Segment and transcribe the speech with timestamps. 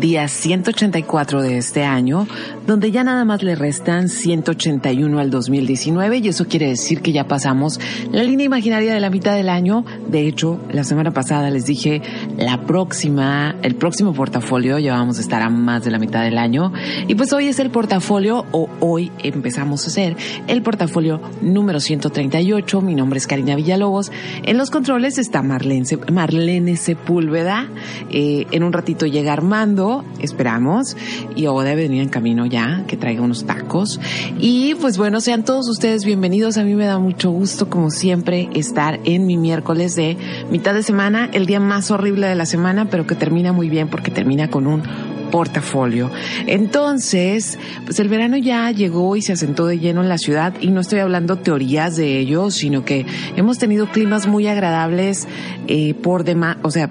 [0.00, 2.26] día 184 de este año,
[2.66, 7.28] donde ya nada más le restan 181 al 2019 y eso quiere decir que ya
[7.28, 7.80] pasamos
[8.12, 9.84] la línea imaginaria de la mitad del año.
[10.08, 12.02] De hecho, la semana pasada les dije
[12.36, 16.38] la próxima, el próximo portafolio ya vamos a estar a más de la mitad del
[16.38, 16.72] año
[17.06, 22.80] y pues hoy es el portafolio o hoy empezamos a hacer el portafolio número 138.
[22.82, 24.12] Mi nombre es Karina Villalobos.
[24.42, 27.68] En los controles está Marlene, Marlene Sepúlveda.
[28.10, 29.85] Eh, en un ratito llega Armando
[30.20, 30.96] esperamos,
[31.34, 34.00] y o debe venir en camino ya, que traiga unos tacos.
[34.38, 36.58] Y pues bueno, sean todos ustedes bienvenidos.
[36.58, 40.16] A mí me da mucho gusto, como siempre, estar en mi miércoles de
[40.50, 43.88] mitad de semana, el día más horrible de la semana, pero que termina muy bien
[43.88, 44.82] porque termina con un
[45.30, 46.10] portafolio.
[46.46, 50.68] Entonces, pues el verano ya llegó y se asentó de lleno en la ciudad y
[50.68, 53.06] no estoy hablando teorías de ello, sino que
[53.36, 55.26] hemos tenido climas muy agradables
[55.66, 56.90] eh, por demás, o sea,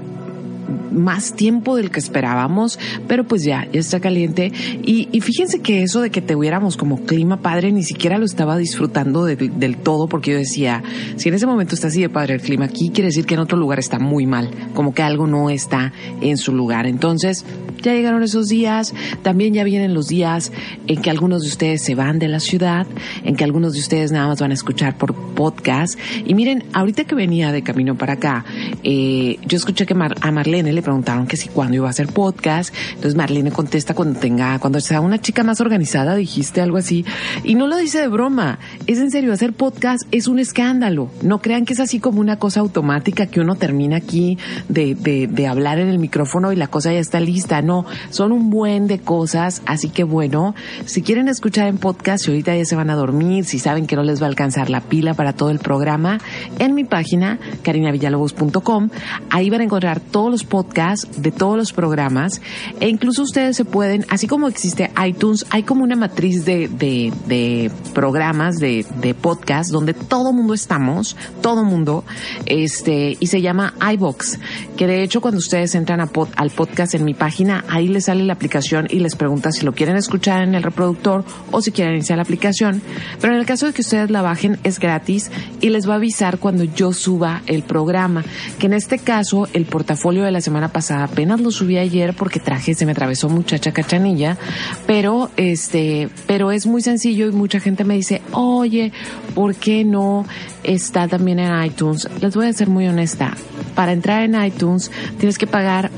[0.91, 4.52] más tiempo del que esperábamos, pero pues ya, ya está caliente.
[4.83, 8.25] Y, y fíjense que eso de que te hubiéramos como clima padre, ni siquiera lo
[8.25, 10.83] estaba disfrutando del todo, porque yo decía,
[11.17, 13.41] si en ese momento está así de padre el clima aquí, quiere decir que en
[13.41, 16.88] otro lugar está muy mal, como que algo no está en su lugar.
[16.88, 17.45] Entonces,
[17.81, 20.52] ya llegaron esos días, también ya vienen los días
[20.88, 22.88] en que algunos de ustedes se van de la ciudad,
[23.23, 26.00] en que algunos de ustedes nada más van a escuchar por podcast.
[26.25, 28.45] Y miren, ahorita que venía de camino para acá,
[28.83, 32.73] eh, yo escuché que a Marlene le preguntaron que si cuándo iba a hacer podcast.
[32.89, 37.05] Entonces Marlene contesta cuando tenga, cuando sea una chica más organizada, dijiste algo así.
[37.44, 38.59] Y no lo dice de broma.
[38.88, 41.11] Es en serio, hacer podcast es un escándalo.
[41.21, 44.38] No crean que es así como una cosa automática que uno termina aquí
[44.70, 47.61] de, de, de hablar en el micrófono y la cosa ya está lista.
[47.61, 49.61] No, son un buen de cosas.
[49.65, 50.55] Así que bueno,
[50.86, 53.95] si quieren escuchar en podcast, y ahorita ya se van a dormir, si saben que
[53.95, 56.19] no les va a alcanzar la pila para todo el programa,
[56.59, 58.89] en mi página, carinavillalobos.com,
[59.30, 62.41] ahí van a encontrar todos los podcasts de todos los programas
[62.80, 67.71] e incluso ustedes se pueden, así como existe iTunes, hay como una matriz de, de,
[67.93, 72.03] programas, de, de podcast, donde todo mundo estamos, todo mundo,
[72.45, 74.39] este, y se llama iBox,
[74.75, 78.23] que de hecho cuando ustedes entran a al podcast en mi página, ahí les sale
[78.23, 81.95] la aplicación y les pregunta si lo quieren escuchar en el reproductor o si quieren
[81.95, 82.81] iniciar la aplicación.
[83.19, 85.14] Pero en el caso de que ustedes la bajen, es gratis
[85.61, 88.23] y les va a avisar cuando yo suba el programa,
[88.59, 92.39] que en este caso el portafolio de la semana pasada, apenas lo subí ayer porque
[92.39, 94.37] traje, se me atravesó muchacha cachanilla,
[94.86, 98.92] pero este, pero es muy sencillo y mucha gente me dice, oye,
[99.33, 100.26] ¿por qué no
[100.64, 102.08] está también en iTunes?
[102.21, 103.36] Les voy a ser muy honesta,
[103.76, 105.92] para entrar en iTunes tienes que pagar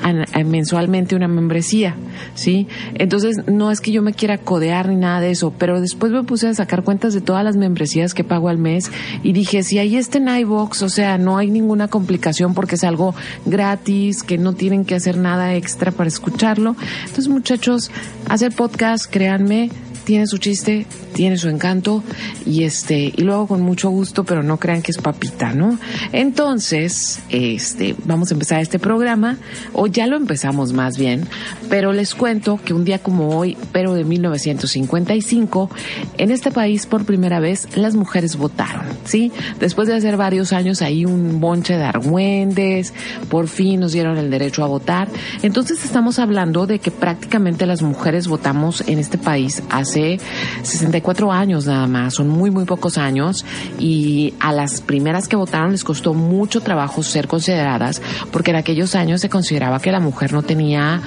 [0.45, 1.95] mensualmente una membresía,
[2.34, 2.67] ¿sí?
[2.95, 6.23] Entonces, no es que yo me quiera codear ni nada de eso, pero después me
[6.23, 8.91] puse a sacar cuentas de todas las membresías que pago al mes
[9.23, 12.84] y dije, si ahí está en iVox, o sea, no hay ninguna complicación porque es
[12.84, 16.75] algo gratis, que no tienen que hacer nada extra para escucharlo.
[17.01, 17.91] Entonces, muchachos,
[18.29, 19.72] hacer podcast, créanme,
[20.07, 22.01] tiene su chiste, tiene su encanto
[22.45, 25.78] y este y luego con mucho gusto, pero no crean que es papita, ¿no?
[26.13, 29.35] Entonces, este, vamos a empezar este programa
[29.73, 31.28] o ya lo empezamos más bien,
[31.69, 35.69] pero les cuento que un día como hoy, pero de 1955,
[36.17, 39.34] en este país por primera vez las mujeres votaron, ¿sí?
[39.59, 42.94] Después de hacer varios años ahí un bonche de argüendes,
[43.29, 45.09] por fin nos dieron el derecho a votar.
[45.41, 49.97] Entonces estamos hablando de que prácticamente las mujeres votamos en este país hace
[50.63, 53.46] 64 años nada más, son muy, muy pocos años
[53.80, 58.96] y a las primeras que votaron les costó mucho trabajo ser consideradas porque en aquellos
[58.96, 61.02] años se consideraba que la mujer no tenía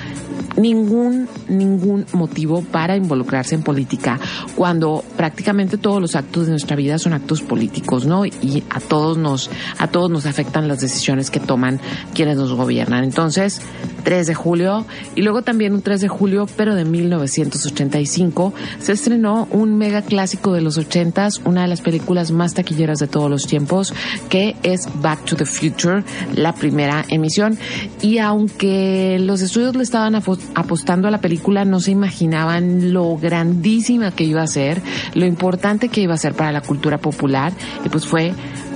[0.56, 4.18] ningún, ningún motivo para involucrarse en política
[4.56, 8.26] cuando prácticamente todos los actos de nuestra vida son actos políticos, ¿no?
[8.26, 11.80] Y a todos nos, a todos nos afectan las decisiones que toman
[12.14, 13.04] quienes nos gobiernan.
[13.04, 13.60] Entonces,
[14.04, 19.48] 3 de julio y luego también un 3 de julio, pero de 1985, se estrenó
[19.50, 23.46] un mega clásico de los 80s, una de las películas más taquilleras de todos los
[23.46, 23.92] tiempos,
[24.28, 26.04] que es Back to the Future,
[26.34, 27.58] la primera emisión.
[28.02, 30.14] Y aunque los estudios le estaban
[30.54, 34.82] apostando a la película, no se imaginaban lo grandísima que iba a ser,
[35.14, 37.52] lo importante que iba a ser para la cultura popular,
[37.84, 38.32] y pues fue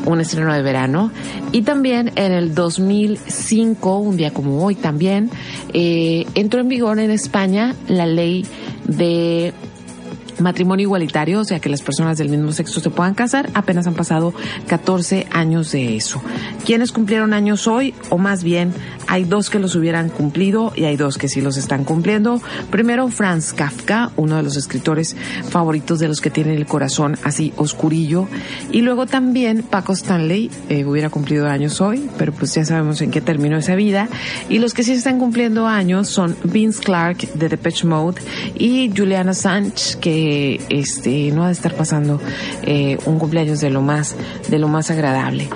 [0.07, 1.11] un estreno de verano.
[1.53, 5.31] Y también en el 2005, un día como hoy también,
[5.73, 8.45] eh, entró en vigor en España la ley
[8.87, 9.53] de
[10.41, 13.95] matrimonio igualitario, o sea que las personas del mismo sexo se puedan casar, apenas han
[13.95, 14.35] pasado
[14.67, 16.23] 14 años de eso.
[16.65, 17.95] ¿Quiénes cumplieron años hoy?
[18.11, 18.73] O más bien,
[19.07, 22.41] hay dos que los hubieran cumplido y hay dos que sí los están cumpliendo.
[22.71, 25.17] Primero, Franz Kafka, uno de los escritores
[25.49, 28.29] favoritos de los que tienen el corazón así oscurillo.
[28.71, 33.11] Y luego también Paco Stanley, eh, hubiera cumplido años hoy, pero pues ya sabemos en
[33.11, 34.09] qué terminó esa vida.
[34.49, 38.21] Y los que sí están cumpliendo años son Vince Clark de Depeche Mode
[38.55, 40.24] y Juliana Sánchez, que
[40.69, 42.21] este no ha de estar pasando
[42.63, 44.17] eh, un cumpleaños de lo más
[44.49, 45.49] de lo más agradable.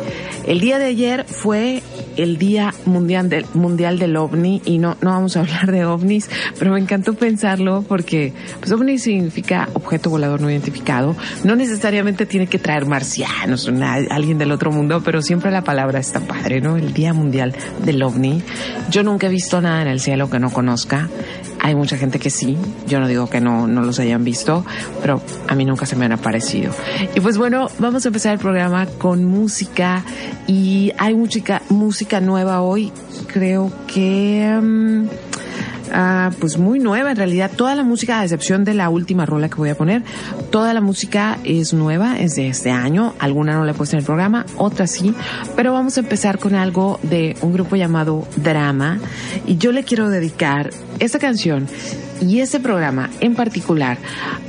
[0.47, 1.83] El día de ayer fue
[2.17, 6.29] el Día Mundial del, Mundial del OVNI y no, no vamos a hablar de ovnis,
[6.59, 11.15] pero me encantó pensarlo porque pues OVNI significa objeto volador no identificado.
[11.45, 13.71] No necesariamente tiene que traer marcianos,
[14.11, 16.77] alguien del otro mundo, pero siempre la palabra está padre, ¿no?
[16.77, 17.55] El Día Mundial
[17.85, 18.43] del OVNI.
[18.91, 21.09] Yo nunca he visto nada en el cielo que no conozca.
[21.61, 22.57] Hay mucha gente que sí,
[22.87, 24.65] yo no digo que no, no los hayan visto,
[25.01, 26.73] pero a mí nunca se me han aparecido.
[27.15, 30.05] Y pues bueno, vamos a empezar el programa con música.
[30.47, 32.93] Y hay música, música nueva hoy,
[33.27, 34.59] creo que...
[34.61, 35.28] Mm,
[35.93, 37.51] ah, pues muy nueva en realidad.
[37.55, 40.03] Toda la música, a excepción de la última rola que voy a poner,
[40.51, 43.15] toda la música es nueva, es de este año.
[43.19, 45.15] Alguna no la he puesto en el programa, otra sí.
[45.57, 48.99] Pero vamos a empezar con algo de un grupo llamado Drama.
[49.47, 51.67] Y yo le quiero dedicar esta canción
[52.21, 53.99] y este programa en particular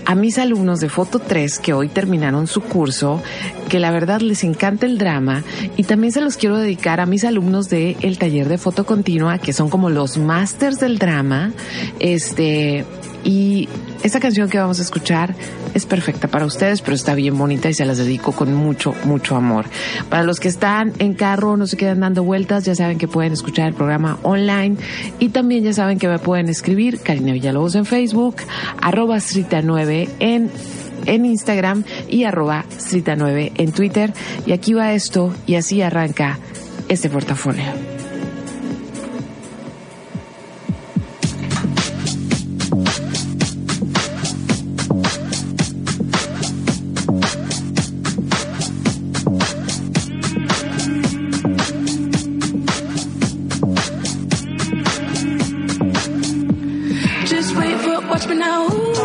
[0.05, 3.21] a mis alumnos de Foto 3 que hoy terminaron su curso,
[3.69, 5.43] que la verdad les encanta el drama
[5.77, 9.37] y también se los quiero dedicar a mis alumnos de el taller de foto continua
[9.37, 11.51] que son como los masters del drama,
[11.99, 12.85] este
[13.23, 13.67] y
[14.03, 15.35] esta canción que vamos a escuchar
[15.73, 19.35] es perfecta para ustedes, pero está bien bonita y se las dedico con mucho, mucho
[19.35, 19.65] amor.
[20.09, 23.33] Para los que están en carro, no se quedan dando vueltas, ya saben que pueden
[23.33, 24.77] escuchar el programa online
[25.19, 28.37] y también ya saben que me pueden escribir Karina Villalobos en Facebook,
[28.81, 30.49] arroba Srita9 en
[31.05, 34.13] en Instagram y arroba Srita9 en Twitter.
[34.45, 36.39] Y aquí va esto y así arranca
[36.87, 37.98] este portafolio.
[58.19, 58.67] watch me now.
[58.67, 58.98] Ooh.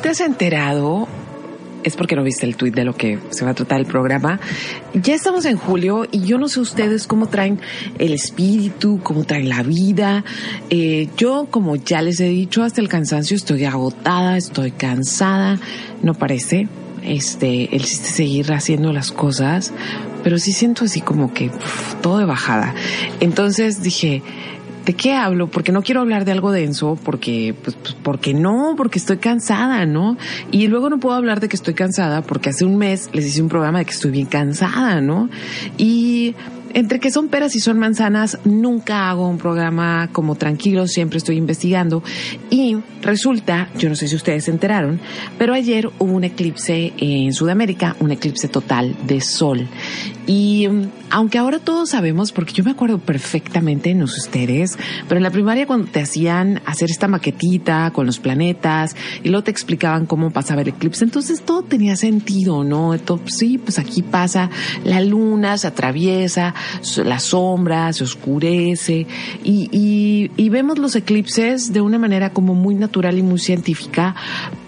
[0.00, 1.08] Te has enterado,
[1.82, 4.40] es porque no viste el tweet de lo que se va a tratar el programa.
[4.94, 7.60] Ya estamos en julio y yo no sé ustedes cómo traen
[7.98, 10.24] el espíritu, cómo traen la vida.
[10.68, 15.58] Eh, yo, como ya les he dicho, hasta el cansancio estoy agotada, estoy cansada,
[16.02, 16.68] no parece.
[17.02, 19.72] Este, el seguir haciendo las cosas,
[20.22, 21.50] pero sí siento así como que
[22.02, 22.74] todo de bajada.
[23.20, 24.22] Entonces dije,
[24.84, 25.48] ¿De qué hablo?
[25.48, 29.84] Porque no quiero hablar de algo denso, porque, pues, pues, porque no, porque estoy cansada,
[29.86, 30.16] ¿no?
[30.50, 33.42] Y luego no puedo hablar de que estoy cansada porque hace un mes les hice
[33.42, 35.28] un programa de que estoy bien cansada, ¿no?
[35.76, 36.34] Y
[36.72, 41.36] entre que son peras y son manzanas, nunca hago un programa como tranquilo, siempre estoy
[41.36, 42.02] investigando.
[42.48, 45.00] Y resulta, yo no sé si ustedes se enteraron,
[45.38, 49.66] pero ayer hubo un eclipse en Sudamérica, un eclipse total de sol.
[50.26, 55.18] Y um, aunque ahora todos sabemos, porque yo me acuerdo perfectamente, no sé ustedes, pero
[55.18, 59.50] en la primaria cuando te hacían hacer esta maquetita con los planetas y luego te
[59.50, 62.96] explicaban cómo pasaba el eclipse, entonces todo tenía sentido, ¿no?
[62.98, 64.50] Todo, sí, pues aquí pasa
[64.84, 66.54] la luna, se atraviesa,
[67.04, 69.06] la sombra se oscurece
[69.42, 74.14] y, y, y vemos los eclipses de una manera como muy natural y muy científica,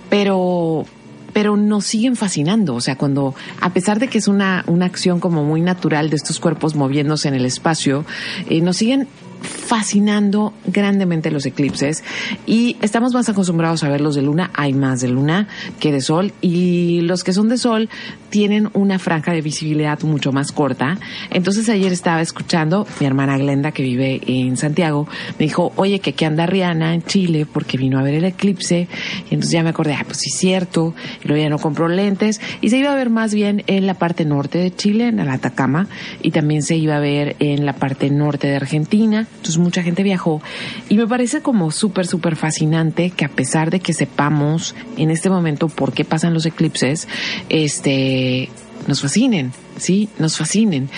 [0.08, 0.86] pero
[1.32, 2.74] pero nos siguen fascinando.
[2.74, 6.16] O sea, cuando, a pesar de que es una, una acción como muy natural de
[6.16, 8.04] estos cuerpos moviéndose en el espacio,
[8.48, 9.08] eh, nos siguen
[9.42, 12.02] fascinando grandemente los eclipses
[12.46, 15.48] y estamos más acostumbrados a verlos de luna, hay más de luna
[15.80, 17.88] que de sol y los que son de sol
[18.30, 20.98] tienen una franja de visibilidad mucho más corta.
[21.30, 25.06] Entonces ayer estaba escuchando mi hermana Glenda que vive en Santiago,
[25.38, 28.88] me dijo, oye, que aquí anda Rihanna en Chile porque vino a ver el eclipse
[29.30, 32.40] y entonces ya me acordé, ah, pues sí, cierto, y luego ya no compró lentes.
[32.60, 35.28] Y se iba a ver más bien en la parte norte de Chile, en el
[35.28, 35.88] Atacama
[36.22, 40.02] y también se iba a ver en la parte norte de Argentina entonces mucha gente
[40.02, 40.40] viajó.
[40.88, 45.30] Y me parece como súper, súper fascinante que a pesar de que sepamos en este
[45.30, 47.08] momento por qué pasan los eclipses,
[47.48, 48.48] este,
[48.86, 50.08] nos fascinen, ¿sí?
[50.18, 50.88] Nos fascinen.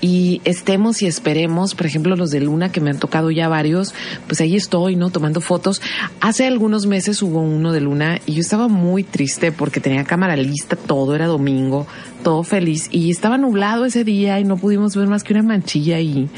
[0.00, 3.94] Y estemos y esperemos, por ejemplo, los de Luna, que me han tocado ya varios,
[4.26, 5.10] pues ahí estoy, ¿no?
[5.10, 5.80] Tomando fotos.
[6.20, 10.36] Hace algunos meses hubo uno de Luna y yo estaba muy triste porque tenía cámara
[10.36, 11.86] lista, todo era domingo,
[12.22, 15.96] todo feliz y estaba nublado ese día y no pudimos ver más que una manchilla
[15.96, 16.28] ahí.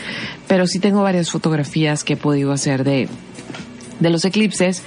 [0.46, 3.08] Pero sí tengo varias fotografías que he podido hacer de,
[4.00, 4.82] de los eclipses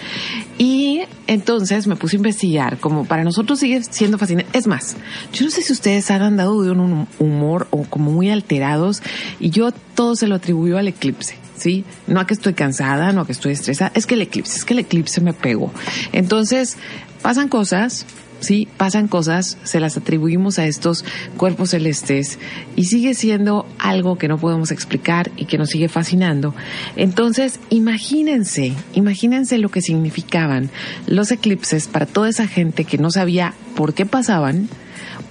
[0.57, 4.57] y entonces me puse a investigar, como para nosotros sigue siendo fascinante.
[4.57, 4.95] Es más,
[5.33, 9.01] yo no sé si ustedes han andado de un humor o como muy alterados
[9.39, 11.35] y yo todo se lo atribuyo al eclipse.
[11.57, 11.85] ¿Sí?
[12.05, 14.63] No a que estoy cansada, no a que estoy estresada, es que el eclipse, es
[14.63, 15.73] que el eclipse me pegó.
[16.11, 16.77] Entonces,
[17.23, 18.05] pasan cosas,
[18.39, 21.06] sí, pasan cosas, se las atribuimos a estos
[21.38, 22.39] cuerpos celestes
[22.75, 26.53] y sigue siendo algo que no podemos explicar y que nos sigue fascinando.
[26.96, 30.70] Entonces, imagínense, imagínense lo que significaban
[31.06, 34.70] los eclipses para toda esa gente que no sabía por qué pasaban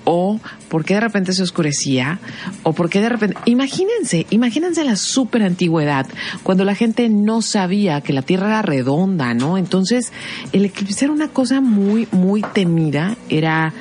[0.06, 2.20] o por qué de repente se oscurecía,
[2.62, 6.06] o por qué de repente, imagínense, imagínense la super antigüedad,
[6.42, 9.58] cuando la gente no sabía que la Tierra era redonda, ¿no?
[9.58, 10.12] Entonces,
[10.52, 13.74] el eclipse era una cosa muy, muy temida, era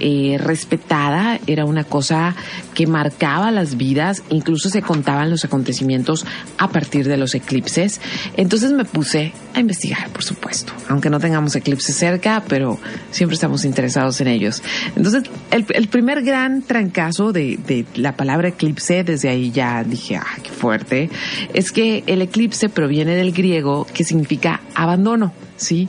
[0.00, 2.34] eh, respetada, era una cosa
[2.74, 6.26] que marcaba las vidas, incluso se contaban los acontecimientos
[6.58, 8.00] a partir de los eclipses.
[8.36, 12.78] Entonces me puse a investigar, por supuesto, aunque no tengamos eclipses cerca, pero
[13.10, 14.62] siempre estamos interesados en ellos.
[14.94, 20.38] Entonces, el, primer gran trancazo de, de la palabra eclipse, desde ahí ya dije, ah,
[20.42, 21.10] qué fuerte,
[21.54, 25.88] es que el eclipse proviene del griego que significa abandono, ¿sí?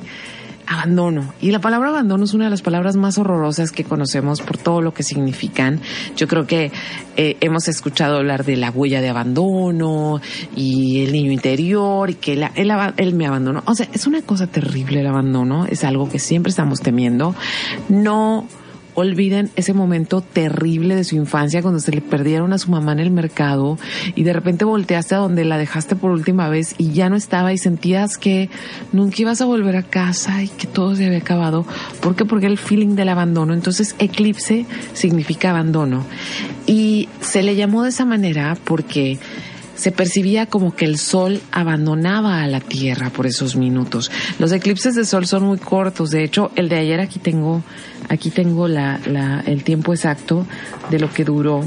[0.67, 1.33] Abandono.
[1.41, 4.81] Y la palabra abandono es una de las palabras más horrorosas que conocemos por todo
[4.81, 5.79] lo que significan.
[6.15, 6.71] Yo creo que
[7.15, 10.21] eh, hemos escuchado hablar de la huella de abandono
[10.55, 13.63] y el niño interior y que la, él, él me abandonó.
[13.65, 17.33] O sea, es una cosa terrible el abandono, es algo que siempre estamos temiendo.
[17.89, 18.47] No
[18.99, 22.99] olviden ese momento terrible de su infancia cuando se le perdieron a su mamá en
[22.99, 23.77] el mercado
[24.15, 27.53] y de repente volteaste a donde la dejaste por última vez y ya no estaba
[27.53, 28.49] y sentías que
[28.93, 31.63] nunca ibas a volver a casa y que todo se había acabado.
[32.01, 32.25] ¿Por qué?
[32.25, 33.53] Porque el feeling del abandono.
[33.53, 36.03] Entonces, eclipse significa abandono.
[36.65, 39.19] Y se le llamó de esa manera porque
[39.77, 44.11] se percibía como que el sol abandonaba a la Tierra por esos minutos.
[44.39, 46.09] Los eclipses de sol son muy cortos.
[46.09, 47.63] De hecho, el de ayer aquí tengo,
[48.09, 50.45] aquí tengo la, la, el tiempo exacto
[50.89, 51.63] de lo que duró.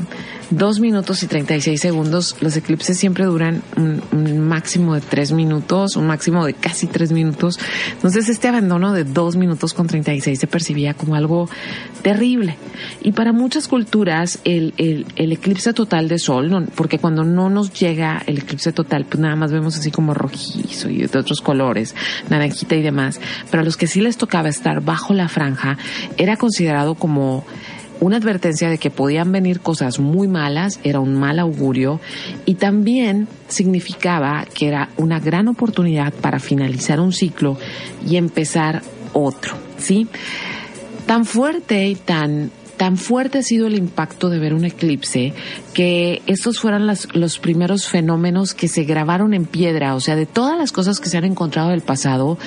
[0.50, 2.37] Dos minutos y 36 segundos.
[2.40, 4.00] Los eclipses siempre duran un,
[4.40, 7.59] máximo de tres minutos, un máximo de casi tres minutos.
[7.92, 11.49] Entonces este abandono de dos minutos con 36 se percibía como algo
[12.02, 12.57] terrible.
[13.02, 17.73] Y para muchas culturas el, el, el eclipse total de sol, porque cuando no nos
[17.73, 21.95] llega el eclipse total, pues nada más vemos así como rojizo y de otros colores,
[22.28, 23.21] naranjita y demás.
[23.50, 25.78] Pero a los que sí les tocaba estar bajo la franja,
[26.16, 27.45] era considerado como
[28.00, 32.00] una advertencia de que podían venir cosas muy malas, era un mal augurio
[32.47, 37.59] y también significaba que era una gran oportunidad para finalizar un ciclo
[38.07, 40.09] y empezar otro, ¿sí?
[41.07, 45.35] Tan fuerte y tan tan fuerte ha sido el impacto de ver un eclipse
[45.75, 50.57] que estos fueron los primeros fenómenos que se grabaron en piedra, o sea, de todas
[50.57, 52.38] las cosas que se han encontrado del pasado,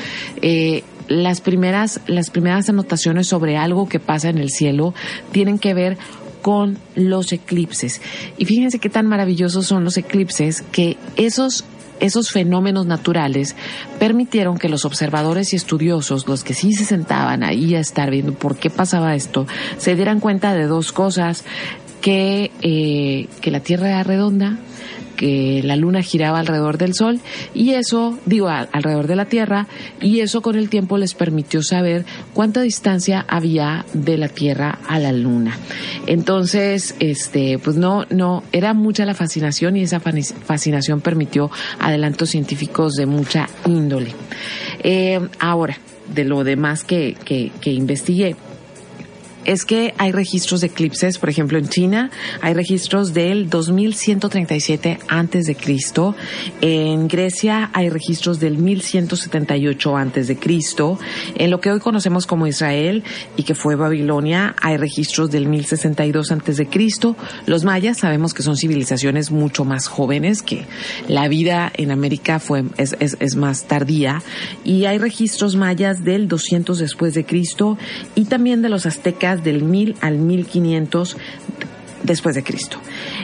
[0.41, 4.93] eh, las primeras, las primeras anotaciones sobre algo que pasa en el cielo
[5.31, 5.97] tienen que ver
[6.41, 8.01] con los eclipses.
[8.37, 11.65] Y fíjense qué tan maravillosos son los eclipses que esos
[11.99, 13.55] esos fenómenos naturales
[13.97, 18.33] permitieron que los observadores y estudiosos, los que sí se sentaban ahí a estar viendo
[18.33, 21.45] por qué pasaba esto, se dieran cuenta de dos cosas,
[22.01, 24.57] que, eh, que la Tierra era redonda,
[25.15, 27.19] que la luna giraba alrededor del sol
[27.53, 29.67] y eso, digo, alrededor de la Tierra
[30.01, 34.99] y eso con el tiempo les permitió saber cuánta distancia había de la Tierra a
[34.99, 35.57] la luna.
[36.07, 42.93] Entonces, este, pues no, no, era mucha la fascinación y esa fascinación permitió adelantos científicos
[42.93, 44.13] de mucha índole.
[44.83, 45.77] Eh, ahora,
[46.13, 48.35] de lo demás que, que, que investigué,
[49.45, 55.45] es que hay registros de eclipses, por ejemplo, en China hay registros del 2137 antes
[55.45, 56.15] de Cristo,
[56.61, 60.99] en Grecia hay registros del 1178 antes de Cristo,
[61.35, 63.03] en lo que hoy conocemos como Israel
[63.37, 67.15] y que fue Babilonia hay registros del 1062 antes de Cristo.
[67.45, 70.65] Los mayas sabemos que son civilizaciones mucho más jóvenes que
[71.07, 74.21] la vida en América fue es, es, es más tardía.
[74.63, 77.77] Y hay registros mayas del 200 después de Cristo
[78.15, 81.17] y también de los aztecas del 1000 al 1500
[82.03, 82.77] después de Cristo.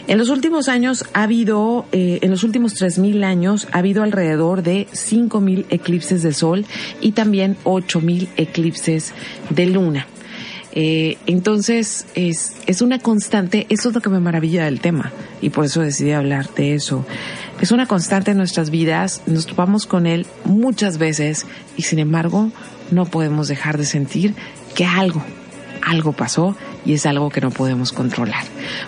[0.08, 4.64] En los últimos años ha habido, eh, en los últimos 3000 años ha habido alrededor
[4.64, 6.66] de 5000 eclipses de sol
[7.02, 9.14] y también 8000 eclipses
[9.50, 10.08] de luna.
[10.72, 15.50] Eh, entonces es, es una constante, eso es lo que me maravilla del tema y
[15.50, 17.06] por eso decidí hablar de eso.
[17.60, 22.52] Es una constante en nuestras vidas, nos topamos con él muchas veces y sin embargo
[22.92, 24.36] no podemos dejar de sentir
[24.76, 25.24] que algo,
[25.82, 28.44] algo pasó y es algo que no podemos controlar.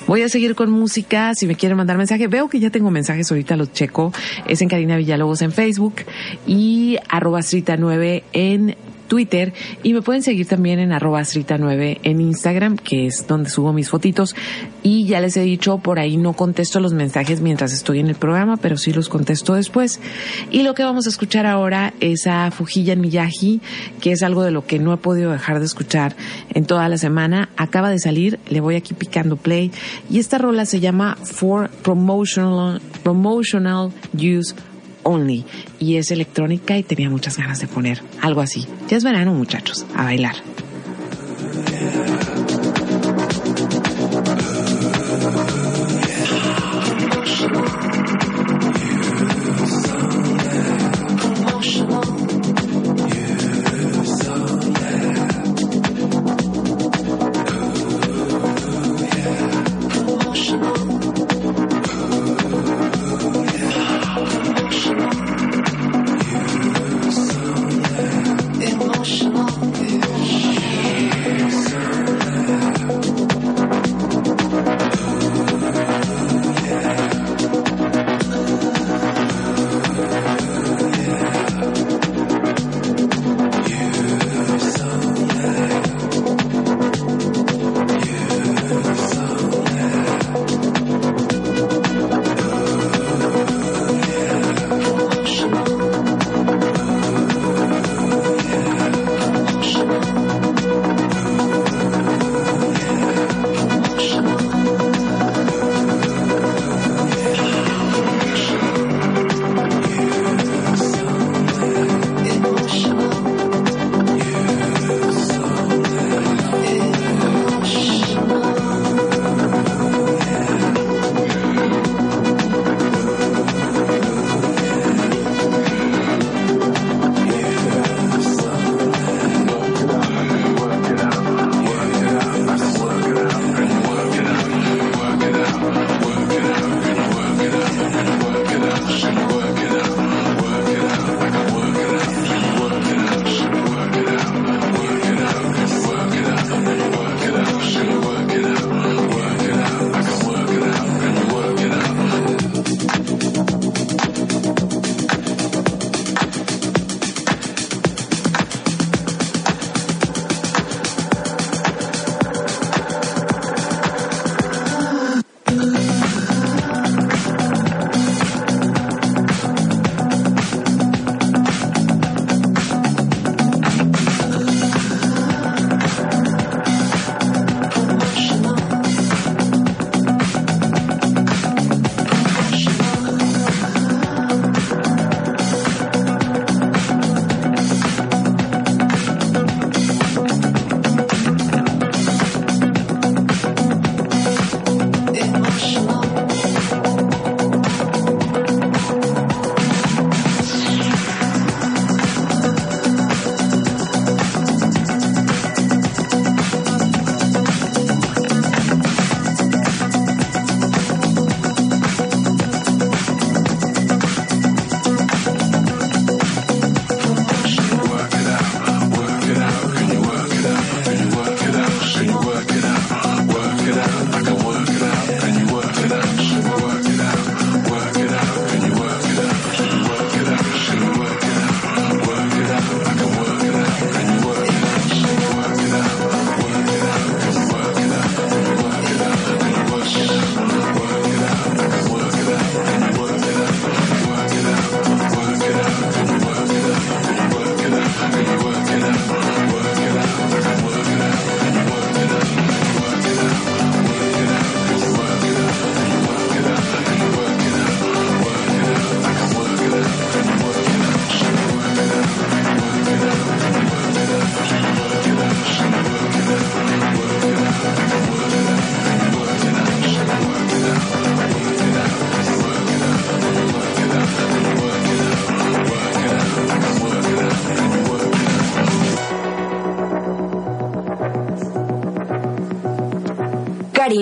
[0.07, 1.33] Voy a seguir con música.
[1.35, 4.13] Si me quieren mandar mensaje, veo que ya tengo mensajes, ahorita los checo.
[4.47, 5.95] Es en Karina Villalobos en Facebook
[6.47, 7.41] y arroba
[7.77, 8.75] 9 en
[9.11, 9.51] Twitter
[9.83, 13.89] y me pueden seguir también en arroba 9 en Instagram, que es donde subo mis
[13.89, 14.37] fotitos.
[14.83, 18.15] Y ya les he dicho, por ahí no contesto los mensajes mientras estoy en el
[18.15, 19.99] programa, pero sí los contesto después.
[20.49, 23.59] Y lo que vamos a escuchar ahora es a Fujilla en Miyagi,
[23.99, 26.15] que es algo de lo que no he podido dejar de escuchar
[26.53, 27.49] en toda la semana.
[27.57, 29.71] Acaba de salir, le voy aquí picando play.
[30.09, 34.55] Y esta rola se llama For Promotional, Promotional Use
[35.03, 35.45] Only
[35.79, 38.67] y es electrónica y tenía muchas ganas de poner algo así.
[38.87, 40.35] Ya es verano muchachos, a bailar.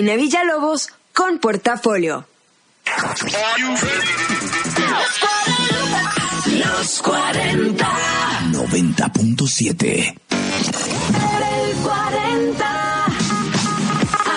[0.00, 2.26] Karina Villalobos con portafolio.
[6.46, 7.86] Los 40.
[8.50, 10.14] 90.7.
[11.50, 13.06] El 40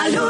[0.02, 0.22] al 1.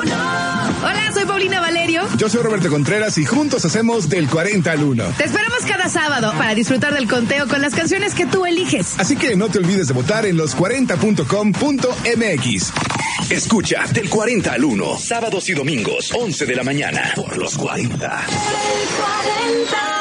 [0.85, 2.05] Hola, soy Paulina Valerio.
[2.17, 5.05] Yo soy Roberto Contreras y juntos hacemos del 40 al 1.
[5.19, 8.95] Te esperamos cada sábado para disfrutar del conteo con las canciones que tú eliges.
[8.99, 12.94] Así que no te olvides de votar en los40.com.mx.
[13.31, 14.99] Escucha del 40 al 1.
[14.99, 17.13] Sábados y domingos, 11 de la mañana.
[17.17, 17.95] Por los 40.
[17.95, 19.95] El 40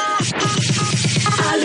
[1.50, 1.60] al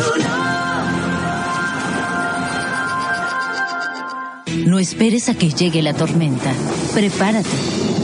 [4.56, 4.66] 1.
[4.66, 6.54] No esperes a que llegue la tormenta.
[6.94, 7.50] Prepárate.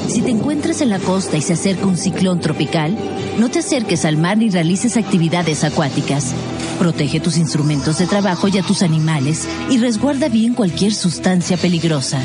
[0.08, 2.98] Si te encuentras en la costa y se acerca un ciclón tropical,
[3.38, 6.34] no te acerques al mar ni realices actividades acuáticas.
[6.80, 12.22] Protege tus instrumentos de trabajo y a tus animales y resguarda bien cualquier sustancia peligrosa.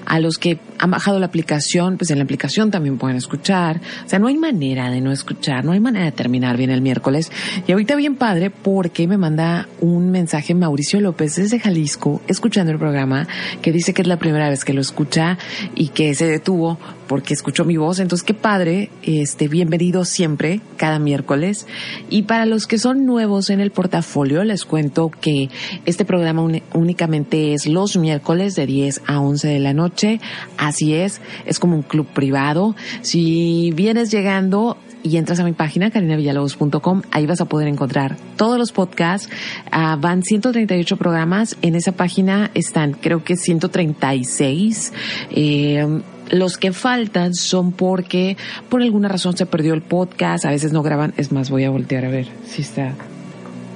[0.05, 3.81] a los que han bajado la aplicación, pues en la aplicación también pueden escuchar.
[4.05, 6.83] O sea, no hay manera de no escuchar, no hay manera de terminar bien el
[6.83, 7.31] miércoles.
[7.69, 12.79] Y ahorita bien padre porque me manda un mensaje Mauricio López desde Jalisco, escuchando el
[12.79, 13.29] programa,
[13.63, 15.36] que dice que es la primera vez que lo escucha
[15.75, 18.01] y que se detuvo porque escuchó mi voz.
[18.01, 21.67] Entonces, qué padre, este, bienvenido siempre, cada miércoles.
[22.11, 25.49] Y para los que son nuevos en el portafolio, les cuento que
[25.85, 30.21] este programa únicamente es los miércoles de 10 a 11 de la noche.
[30.59, 32.75] Así es, es como un club privado.
[33.03, 38.59] Si vienes llegando, y entras a mi página, carinavillalobos.com, ahí vas a poder encontrar todos
[38.59, 39.31] los podcasts.
[39.71, 41.57] Ah, van 138 programas.
[41.63, 44.93] En esa página están, creo que 136.
[45.31, 48.37] Eh, los que faltan son porque
[48.69, 51.71] por alguna razón se perdió el podcast, a veces no graban, es más, voy a
[51.71, 52.95] voltear a ver si está.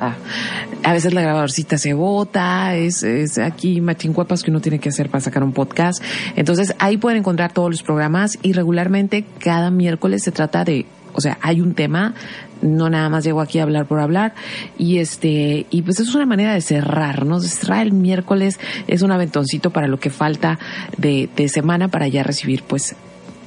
[0.01, 0.17] Ah,
[0.83, 5.11] a veces la grabadorcita se bota, es, es aquí machincuepas que uno tiene que hacer
[5.11, 6.03] para sacar un podcast.
[6.35, 11.21] Entonces ahí pueden encontrar todos los programas y regularmente cada miércoles se trata de, o
[11.21, 12.15] sea, hay un tema,
[12.63, 14.35] no nada más llego aquí a hablar por hablar
[14.79, 17.41] y este, y pues es una manera de cerrar, ¿no?
[17.41, 20.59] Cerrar el miércoles es un aventoncito para lo que falta
[20.97, 22.97] de, de semana para ya recibir pues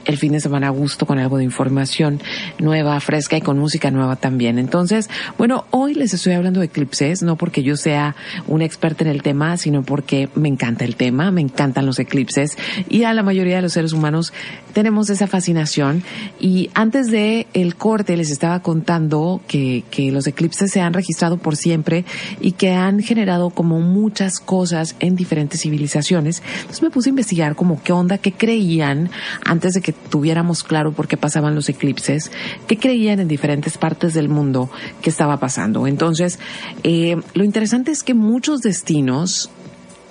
[0.05, 2.21] el fin de semana a gusto con algo de información
[2.59, 4.59] nueva, fresca y con música nueva también.
[4.59, 8.15] Entonces, bueno, hoy les estoy hablando de eclipses, no porque yo sea
[8.47, 12.57] una experta en el tema, sino porque me encanta el tema, me encantan los eclipses
[12.89, 14.33] y a la mayoría de los seres humanos
[14.73, 16.03] tenemos esa fascinación.
[16.39, 21.37] Y antes de el corte les estaba contando que, que los eclipses se han registrado
[21.37, 22.05] por siempre
[22.41, 26.41] y que han generado como muchas cosas en diferentes civilizaciones.
[26.61, 29.09] Entonces me puse a investigar como qué onda, qué creían
[29.45, 32.31] antes de que tuviéramos claro por qué pasaban los eclipses,
[32.67, 34.69] qué creían en diferentes partes del mundo
[35.01, 35.87] que estaba pasando.
[35.87, 36.39] Entonces,
[36.83, 39.49] eh, lo interesante es que muchos destinos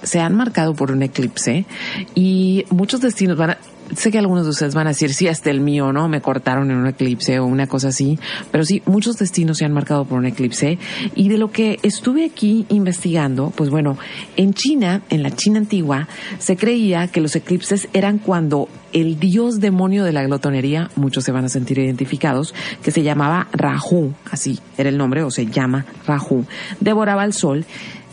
[0.03, 1.65] se han marcado por un eclipse
[2.15, 3.59] y muchos destinos van a,
[3.95, 6.09] sé que algunos de ustedes van a decir, sí, hasta el mío, ¿no?
[6.09, 8.19] Me cortaron en un eclipse o una cosa así,
[8.51, 10.79] pero sí, muchos destinos se han marcado por un eclipse.
[11.15, 13.99] Y de lo que estuve aquí investigando, pues bueno,
[14.37, 19.61] en China, en la China antigua, se creía que los eclipses eran cuando el dios
[19.61, 24.61] demonio de la glotonería, muchos se van a sentir identificados, que se llamaba Rahu, así
[24.77, 26.45] era el nombre, o se llama Rahu,
[26.81, 27.65] devoraba el sol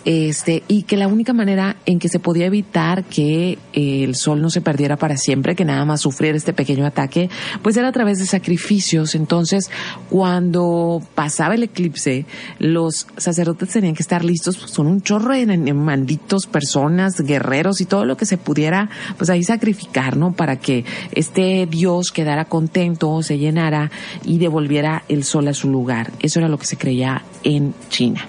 [0.05, 4.41] este, y que la única manera en que se podía evitar que eh, el sol
[4.41, 7.29] no se perdiera para siempre, que nada más sufriera este pequeño ataque,
[7.61, 9.15] pues era a través de sacrificios.
[9.15, 9.69] Entonces,
[10.09, 12.25] cuando pasaba el eclipse,
[12.59, 17.85] los sacerdotes tenían que estar listos, pues, son un chorro de malditos personas, guerreros y
[17.85, 20.33] todo lo que se pudiera, pues ahí sacrificar, ¿no?
[20.33, 23.91] Para que este Dios quedara contento, se llenara
[24.25, 26.11] y devolviera el sol a su lugar.
[26.19, 28.25] Eso era lo que se creía en China.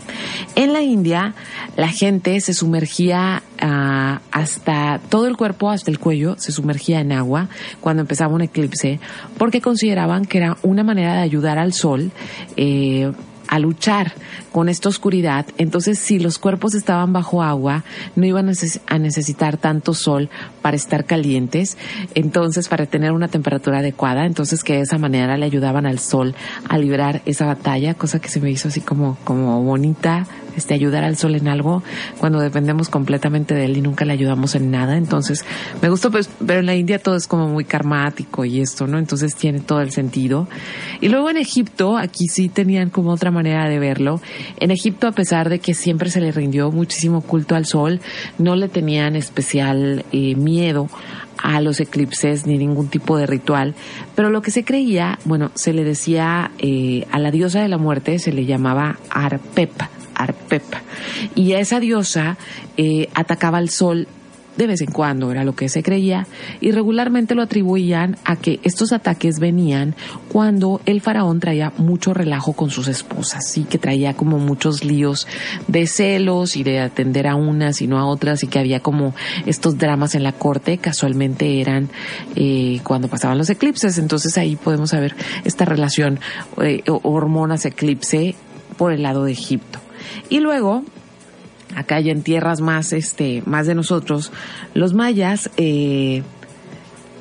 [0.54, 1.34] En la India,
[1.76, 7.12] la gente se sumergía ah, hasta todo el cuerpo, hasta el cuello, se sumergía en
[7.12, 7.48] agua
[7.80, 9.00] cuando empezaba un eclipse,
[9.38, 12.12] porque consideraban que era una manera de ayudar al sol
[12.56, 13.10] eh,
[13.50, 14.12] a luchar
[14.52, 19.92] con esta oscuridad, entonces si los cuerpos estaban bajo agua, no iban a necesitar tanto
[19.92, 20.30] sol
[20.62, 21.76] para estar calientes,
[22.14, 26.36] entonces para tener una temperatura adecuada, entonces que de esa manera le ayudaban al sol
[26.68, 30.28] a librar esa batalla, cosa que se me hizo así como, como bonita,
[30.60, 31.82] este, ayudar al sol en algo
[32.18, 34.98] cuando dependemos completamente de él y nunca le ayudamos en nada.
[34.98, 35.42] Entonces,
[35.80, 38.98] me gustó, pues, pero en la India todo es como muy karmático y esto, ¿no?
[38.98, 40.48] Entonces tiene todo el sentido.
[41.00, 44.20] Y luego en Egipto, aquí sí tenían como otra manera de verlo.
[44.58, 48.00] En Egipto, a pesar de que siempre se le rindió muchísimo culto al sol,
[48.38, 50.88] no le tenían especial eh, miedo
[51.42, 53.74] a los eclipses ni ningún tipo de ritual,
[54.14, 57.78] pero lo que se creía, bueno, se le decía eh, a la diosa de la
[57.78, 60.62] muerte, se le llamaba Arpepa Arpep.
[61.34, 62.36] Y esa diosa
[62.76, 64.08] eh, atacaba al sol
[64.56, 66.26] de vez en cuando, era lo que se creía,
[66.60, 69.94] y regularmente lo atribuían a que estos ataques venían
[70.28, 75.26] cuando el faraón traía mucho relajo con sus esposas, y que traía como muchos líos
[75.66, 79.14] de celos y de atender a unas y no a otras, y que había como
[79.46, 81.88] estos dramas en la corte, casualmente eran
[82.36, 86.20] eh, cuando pasaban los eclipses, entonces ahí podemos saber esta relación
[86.60, 88.34] eh, hormonas-eclipse
[88.76, 89.78] por el lado de Egipto.
[90.28, 90.84] Y luego,
[91.76, 94.32] acá ya en tierras más, este, más de nosotros,
[94.74, 96.22] los mayas, eh,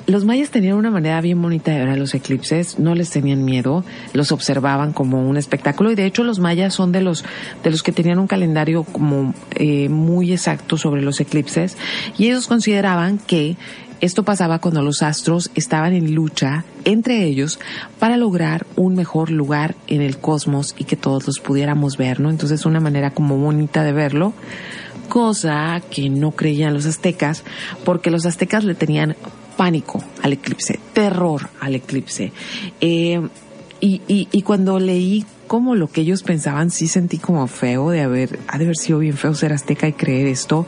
[0.08, 3.46] los mayas tenían una manera bien bonita de ver a los eclipses, no les tenían
[3.46, 7.24] miedo, los observaban como un espectáculo y de hecho los mayas son de los
[7.64, 11.78] de los que tenían un calendario como eh, muy exacto sobre los eclipses
[12.18, 13.56] y ellos consideraban que
[14.02, 17.60] esto pasaba cuando los astros estaban en lucha entre ellos
[18.00, 22.30] para lograr un mejor lugar en el cosmos y que todos los pudiéramos ver, ¿no?
[22.30, 24.34] Entonces una manera como bonita de verlo,
[25.10, 27.44] cosa que no creían los aztecas,
[27.84, 29.16] porque los aztecas le tenían
[29.58, 32.32] pánico al eclipse, terror al eclipse.
[32.80, 33.22] Eh,
[33.82, 38.40] y, y, cuando leí como lo que ellos pensaban, sí sentí como feo de haber,
[38.48, 40.68] ha de haber sido bien feo ser azteca y creer esto.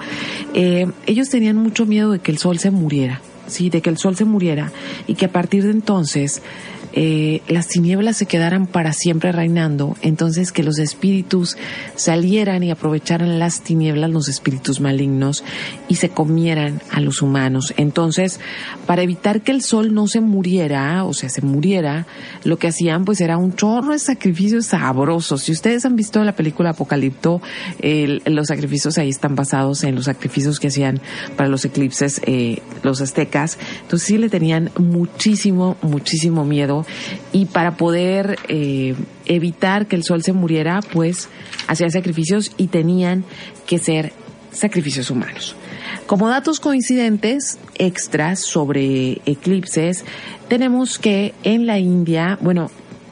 [0.56, 4.00] Eh, ellos tenían mucho miedo de que el sol se muriera, sí, de que el
[4.00, 4.72] sol se muriera
[5.06, 6.42] y que a partir de entonces
[6.94, 11.58] eh, las tinieblas se quedaran para siempre reinando, entonces que los espíritus
[11.96, 15.44] salieran y aprovecharan las tinieblas, los espíritus malignos,
[15.88, 17.74] y se comieran a los humanos.
[17.78, 18.40] Entonces,
[18.86, 22.08] para evitar que el sol no se muriera, o sea, se muriera,
[22.44, 25.44] lo que hacían pues era un chorro de sacrificios sabrosos.
[25.44, 27.42] Si ustedes han visto la película Apocalipto,
[28.26, 31.02] los sacrificios ahí están basados en los sacrificios que hacían
[31.36, 33.58] para los eclipses eh, los aztecas.
[33.82, 36.81] Entonces sí le tenían muchísimo, muchísimo miedo
[37.32, 41.30] y para poder eh, evitar que el sol se muriera, pues
[41.68, 43.24] hacían sacrificios y tenían
[43.66, 44.14] que ser
[44.52, 45.56] sacrificios humanos.
[46.06, 50.04] Como datos coincidentes extras sobre eclipses,
[50.50, 52.70] tenemos que en la India, bueno,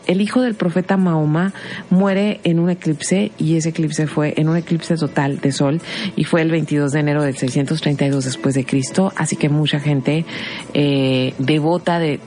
[0.10, 1.54] el hijo del profeta Mahoma
[1.92, 5.80] muere en un eclipse y ese eclipse fue en un eclipse total de sol
[6.16, 10.26] y fue el 22 de enero del 632 después de Cristo, así que mucha gente
[10.74, 12.20] eh, devota de,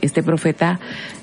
[0.00, 0.80] este profeta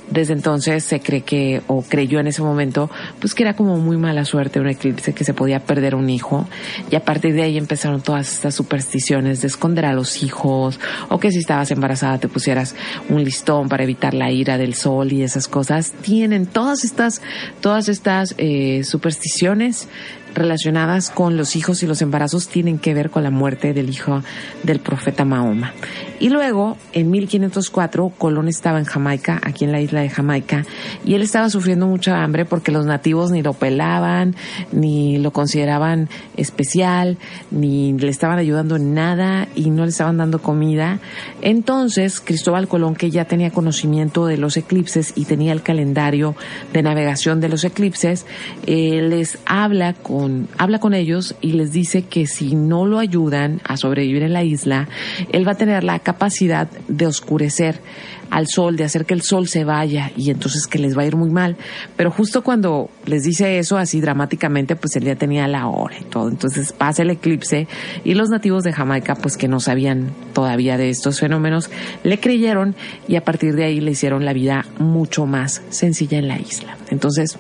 [0.10, 2.90] desde entonces se cree que, o creyó en ese momento,
[3.20, 6.48] pues que era como muy mala suerte un eclipse, que se podía perder un hijo.
[6.90, 11.20] Y a partir de ahí empezaron todas estas supersticiones de esconder a los hijos, o
[11.20, 12.76] que si estabas embarazada te pusieras
[13.10, 15.92] un listón para evitar la ira del sol y esas cosas.
[16.02, 17.22] Tienen todas estas,
[17.62, 19.88] todas estas eh, supersticiones
[20.34, 24.24] relacionadas con los hijos y los embarazos tienen que ver con la muerte del hijo
[24.64, 25.74] del profeta Mahoma.
[26.20, 30.66] Y luego, en 1504, Colón estaba en Jamaica, aquí en la isla de Jamaica,
[31.06, 34.36] y él estaba sufriendo mucha hambre porque los nativos ni lo pelaban,
[34.72, 37.18] ni lo consideraban especial,
[37.52, 41.00] ni le estaban ayudando en nada y no le estaban dando comida.
[41.42, 46.36] Entonces, Cristóbal Colón, que ya tenía conocimiento de los eclipses y tenía el calendario
[46.74, 48.26] de navegación de los eclipses,
[48.66, 50.17] eh, les habla con,
[50.58, 54.44] habla con ellos y les dice que si no lo ayudan a sobrevivir en la
[54.44, 54.88] isla,
[55.32, 57.82] él va a tener la capacidad de oscurecer
[58.30, 61.06] al sol, de hacer que el sol se vaya y entonces que les va a
[61.06, 61.56] ir muy mal.
[61.96, 66.04] Pero justo cuando les dice eso así dramáticamente, pues él ya tenía la hora y
[66.04, 66.30] todo.
[66.30, 67.68] Entonces pasa el eclipse
[68.04, 71.70] y los nativos de Jamaica, pues que no sabían todavía de estos fenómenos,
[72.04, 72.76] le creyeron
[73.08, 76.78] y a partir de ahí le hicieron la vida mucho más sencilla en la isla.
[76.90, 77.38] Entonces,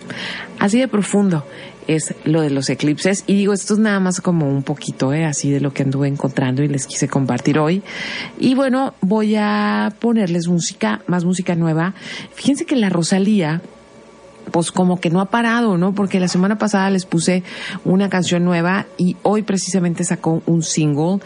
[0.59, 1.45] así de profundo
[1.87, 3.23] es lo de los eclipses.
[3.27, 5.25] Y digo, esto es nada más como un poquito, ¿eh?
[5.25, 7.81] así de lo que anduve encontrando y les quise compartir hoy.
[8.39, 11.93] Y bueno, voy a ponerles música, más música nueva.
[12.33, 13.61] Fíjense que la Rosalía,
[14.51, 15.93] pues como que no ha parado, ¿no?
[15.93, 17.43] Porque la semana pasada les puse
[17.85, 21.19] una canción nueva y hoy precisamente sacó un single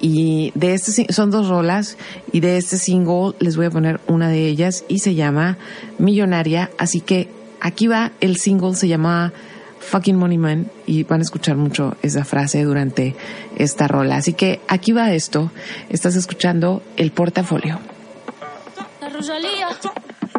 [0.00, 1.96] y de este son dos rolas
[2.32, 5.58] y de este single les voy a poner una de ellas y se llama
[5.98, 7.28] Millonaria, así que
[7.60, 9.32] aquí va el single se llama
[9.88, 13.16] fucking money man y van a escuchar mucho esa frase durante
[13.56, 14.16] esta rola.
[14.16, 15.50] Así que aquí va esto.
[15.88, 17.78] Estás escuchando el portafolio.
[19.00, 19.68] La Rosalía.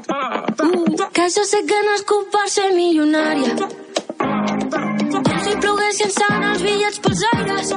[0.09, 3.53] Uh, que jo sé que no és culpa ser milionària.
[4.17, 7.73] Com si ploguessin sant els bitllets pels aires.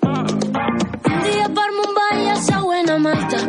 [0.00, 3.42] Un dia per Mumbai i el següent a Malta.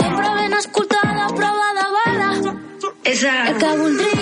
[0.00, 2.30] Sempre ben escoltada, prova de bala.
[3.04, 3.36] Esa.
[3.50, 4.15] El que voldria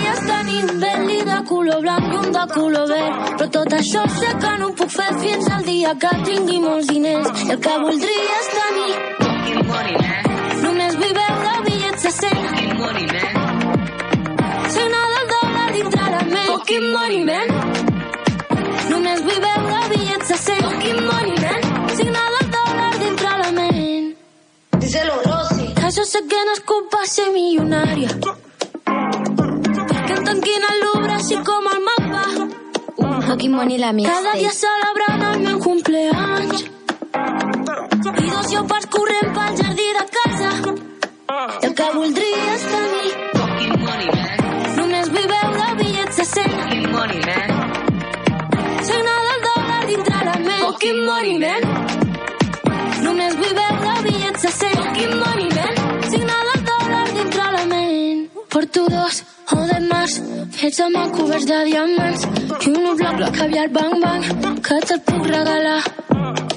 [1.75, 3.15] color blanc i un de color verd.
[3.39, 6.87] Però tot això sé que no ho puc fer fins al dia que tingui molts
[6.89, 7.31] diners.
[7.47, 8.93] I el que voldria és tenir...
[10.65, 12.31] Només vull veure bitllets de 100.
[14.77, 16.53] Signar del dòlar dintre la ment.
[16.53, 17.49] Fucking money, man.
[18.93, 20.65] Només vull veure bitllets de 100.
[20.69, 21.61] Fucking money, man.
[21.99, 24.09] Signar del dòlar dintre la ment.
[24.79, 25.69] Díselo, Rosy.
[25.83, 28.11] Que jo sé que no és culpa ser milionària.
[30.45, 32.23] Tanquin al Louvre així com el mapa.
[33.27, 34.25] Fucking money la mixtape.
[34.25, 36.65] Cada dia celebrant el meu cumpleaños.
[38.25, 40.51] I dos llopars corrent pel jardí de casa.
[41.63, 43.11] I el que voldria és tenir.
[44.77, 46.53] Només vull veure bitllets de 100.
[48.91, 50.65] Signar del dòlar dintre la ment.
[50.67, 51.63] Fucking money, man.
[53.07, 54.77] Només vull veure bitllets de 100.
[54.83, 55.75] Fucking money, man.
[56.11, 58.29] Signar del dòlar dintre la ment.
[58.53, 60.15] Porto dos o de març,
[60.57, 62.23] fets amb el coberts de diamants
[62.67, 65.83] i un bloc de caviar bang bang que te'l puc regalar.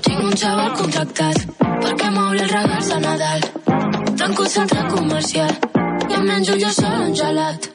[0.06, 1.38] Tinc un xaval contractat
[1.84, 3.46] perquè m'obri els regals de Nadal.
[4.22, 5.54] Tanco el centre comercial
[6.10, 7.70] i em menjo jo sol un gelat.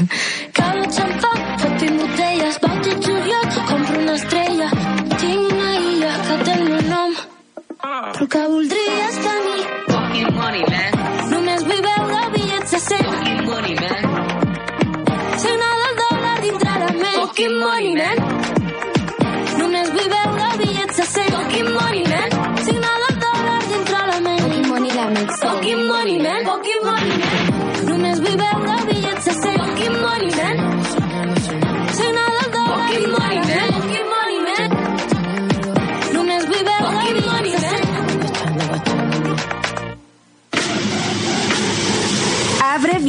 [0.58, 1.32] Cada xampà,
[1.64, 4.70] tot i botelles, vaig a juliol, compro una estrella.
[5.16, 7.20] Tinc una illa que té el meu nom,
[7.82, 9.39] però que voldria és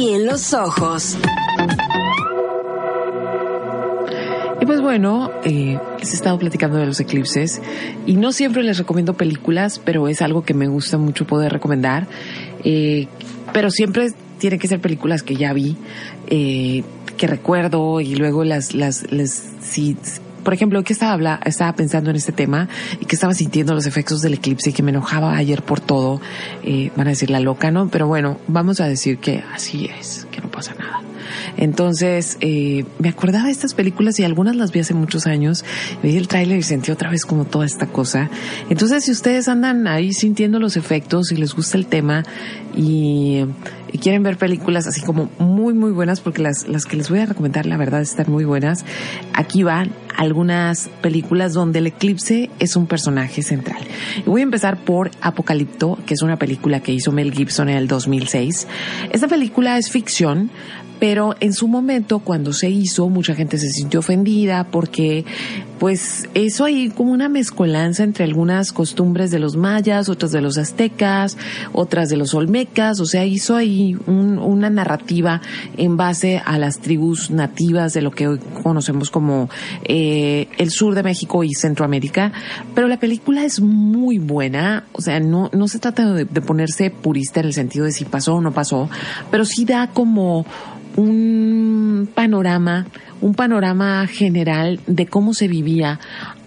[0.04, 1.16] bien los ojos.
[4.60, 7.60] Y pues bueno, eh, les he estado platicando de los eclipses
[8.04, 12.08] y no siempre les recomiendo películas, pero es algo que me gusta mucho poder recomendar.
[12.64, 13.06] Eh,
[13.52, 15.76] pero siempre tienen que ser películas que ya vi,
[16.26, 16.82] eh,
[17.16, 19.96] que recuerdo y luego las, las, les, si,
[20.42, 22.68] por ejemplo, que estaba, habla, estaba pensando en este tema
[23.00, 26.20] y que estaba sintiendo los efectos del eclipse y que me enojaba ayer por todo,
[26.64, 27.88] eh, van a decir la loca, ¿no?
[27.88, 31.02] Pero bueno, vamos a decir que así es, que no pasa nada.
[31.56, 35.64] Entonces, eh, me acordaba de estas películas y algunas las vi hace muchos años.
[36.02, 38.30] Vi el tráiler y sentí otra vez como toda esta cosa.
[38.70, 42.24] Entonces, si ustedes andan ahí sintiendo los efectos y les gusta el tema
[42.74, 43.44] y,
[44.00, 47.26] quieren ver películas así como muy, muy buenas, porque las, las que les voy a
[47.26, 48.84] recomendar, la verdad, están muy buenas.
[49.34, 53.82] Aquí van algunas películas donde el eclipse es un personaje central.
[54.26, 57.88] Voy a empezar por Apocalipto, que es una película que hizo Mel Gibson en el
[57.88, 58.66] 2006.
[59.10, 60.50] Esta película es ficción,
[61.02, 65.24] pero en su momento cuando se hizo mucha gente se sintió ofendida porque
[65.80, 70.58] pues eso hay como una mezcolanza entre algunas costumbres de los mayas, otras de los
[70.58, 71.36] aztecas,
[71.72, 75.40] otras de los olmecas, o sea, hizo ahí una narrativa
[75.76, 79.50] en base a las tribus nativas de lo que hoy conocemos como
[79.82, 82.30] eh, el sur de México y Centroamérica,
[82.76, 86.90] pero la película es muy buena, o sea, no, no se trata de, de ponerse
[86.90, 88.88] purista en el sentido de si pasó o no pasó,
[89.32, 90.46] pero sí da como
[90.96, 92.86] un panorama,
[93.20, 96.00] un panorama general de cómo se vivía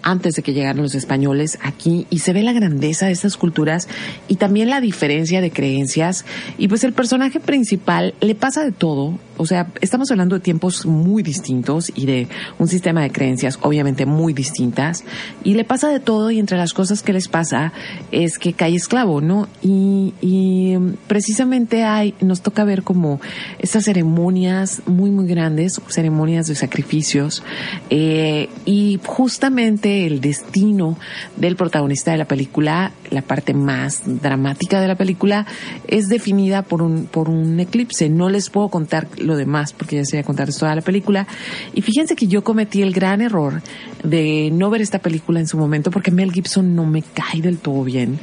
[0.06, 3.88] antes de que llegaran los españoles aquí y se ve la grandeza de estas culturas
[4.28, 6.24] y también la diferencia de creencias.
[6.58, 10.86] Y pues el personaje principal le pasa de todo, o sea, estamos hablando de tiempos
[10.86, 12.28] muy distintos y de
[12.60, 15.02] un sistema de creencias obviamente muy distintas.
[15.42, 17.72] Y le pasa de todo y entre las cosas que les pasa
[18.12, 19.48] es que cae esclavo, ¿no?
[19.60, 20.76] Y, y
[21.08, 23.20] precisamente hay, nos toca ver como
[23.58, 27.42] estas ceremonias muy muy grandes, ceremonias de sacrificios
[27.90, 30.98] eh, y justamente el destino
[31.36, 35.46] del protagonista de la película, la parte más dramática de la película,
[35.88, 38.08] es definida por un, por un eclipse.
[38.08, 41.26] No les puedo contar lo demás porque ya se voy a contar toda la película.
[41.72, 43.62] Y fíjense que yo cometí el gran error
[44.02, 47.58] de no ver esta película en su momento porque Mel Gibson no me cae del
[47.58, 48.18] todo bien.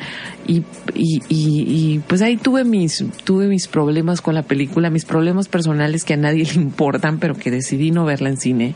[0.45, 0.63] Y,
[0.93, 6.03] y, y, pues ahí tuve mis, tuve mis problemas con la película, mis problemas personales
[6.03, 8.75] que a nadie le importan, pero que decidí no verla en cine.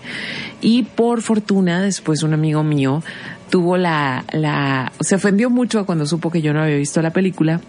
[0.62, 2.87] Y por fortuna, después un amigo mío
[3.50, 7.62] tuvo la, se ofendió mucho cuando supo que yo no había visto la película.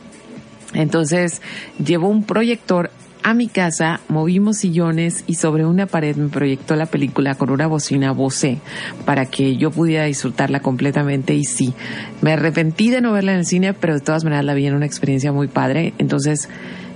[0.74, 1.40] Entonces
[1.82, 2.90] llevó un proyector
[3.22, 7.66] a mi casa, movimos sillones y sobre una pared me proyectó la película con una
[7.66, 8.58] bocina Bose
[9.04, 11.74] para que yo pudiera disfrutarla completamente y sí,
[12.22, 14.74] me arrepentí de no verla en el cine, pero de todas maneras la vi en
[14.74, 15.94] una experiencia muy padre.
[15.98, 16.48] Entonces,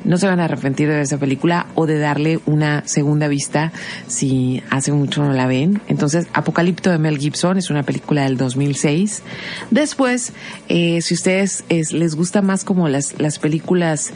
[0.04, 3.72] no se van a arrepentir de esa película o de darle una segunda vista
[4.06, 5.80] si hace mucho no la ven.
[5.88, 9.22] Entonces, Apocalipto de Mel Gibson es una película del 2006.
[9.70, 10.32] Después,
[10.68, 14.12] eh, si ustedes les gusta más como las, las películas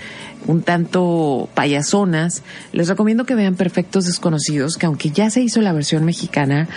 [0.46, 2.42] un tanto payasonas,
[2.72, 6.68] les recomiendo que vean Perfectos Desconocidos, que aunque ya se hizo la versión mexicana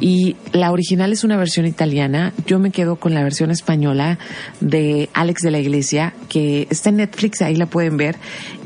[0.00, 4.18] y la original es una versión italiana, yo me quedo con la versión española
[4.60, 8.16] de Alex de la Iglesia, que está en Netflix, ahí la pueden ver.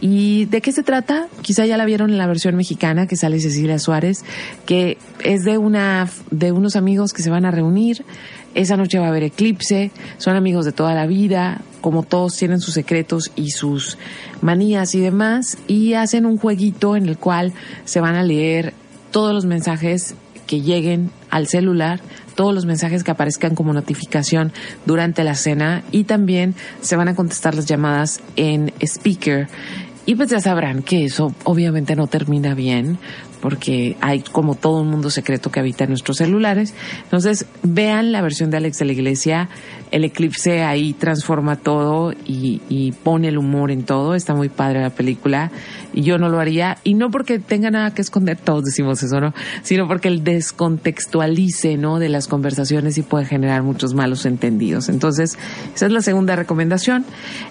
[0.00, 1.28] ¿Y de qué se trata?
[1.42, 4.24] Quizá ya la vieron en la versión mexicana, que sale Cecilia Suárez,
[4.66, 8.04] que es de una, de unos amigos que se van a reunir,
[8.54, 12.60] esa noche va a haber eclipse, son amigos de toda la vida, como todos tienen
[12.60, 13.98] sus secretos y sus
[14.40, 17.52] manías y demás, y hacen un jueguito en el cual
[17.84, 18.74] se van a leer
[19.10, 20.14] todos los mensajes
[20.46, 22.00] que lleguen al celular,
[22.34, 24.52] todos los mensajes que aparezcan como notificación
[24.86, 29.48] durante la cena y también se van a contestar las llamadas en speaker.
[30.04, 32.98] Y pues ya sabrán que eso obviamente no termina bien,
[33.42, 36.74] porque hay como todo un mundo secreto que habita en nuestros celulares.
[37.02, 39.48] Entonces, vean la versión de Alex de la Iglesia.
[39.90, 44.14] El eclipse ahí transforma todo y, pone el humor en todo.
[44.14, 45.50] Está muy padre la película.
[45.92, 46.78] Y yo no lo haría.
[46.84, 49.34] Y no porque tenga nada que esconder, todos decimos eso, ¿no?
[49.62, 51.98] Sino porque el descontextualice, ¿no?
[51.98, 54.88] De las conversaciones y puede generar muchos malos entendidos.
[54.88, 55.36] Entonces,
[55.74, 57.04] esa es la segunda recomendación.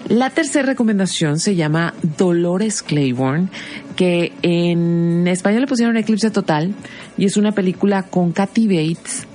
[0.08, 3.48] La tercera recomendación se llama Dolores Claiborne,
[3.96, 6.74] que en español le pusieron Eclipse Total
[7.16, 9.26] y es una película con Kathy Bates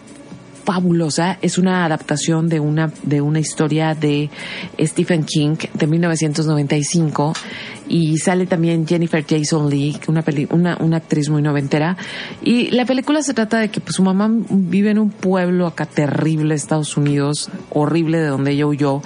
[0.67, 1.37] fabulosa.
[1.41, 4.29] Es una adaptación de una, de una historia de
[4.77, 7.33] Stephen King de 1995
[7.89, 11.97] y sale también Jennifer Jason Leigh, una, una, una actriz muy noventera.
[12.41, 15.85] Y la película se trata de que pues, su mamá vive en un pueblo acá
[15.85, 19.01] terrible, Estados Unidos, horrible de donde ella huyó,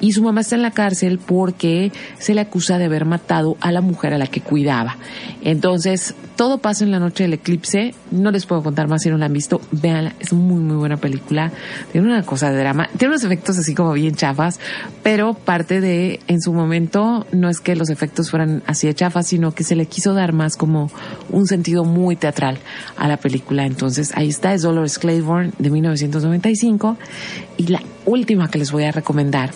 [0.00, 3.72] y su mamá está en la cárcel porque se le acusa de haber matado a
[3.72, 4.96] la mujer a la que cuidaba.
[5.42, 7.94] Entonces, todo pasa en la noche del eclipse.
[8.10, 9.60] No les puedo contar más si no la han visto.
[9.72, 11.50] Véanla, es muy, muy buena película.
[11.92, 12.88] Tiene una cosa de drama.
[12.98, 14.60] Tiene unos efectos así como bien chafas,
[15.02, 19.26] pero parte de, en su momento, no es que los efectos fueran así de chafas,
[19.26, 20.90] sino que se le quiso dar más como
[21.30, 22.58] un sentido muy teatral
[22.96, 23.66] a la película.
[23.66, 26.96] Entonces, ahí está, es Dolores Claiborne de 1995.
[27.56, 29.50] Y la última que les voy a recomendar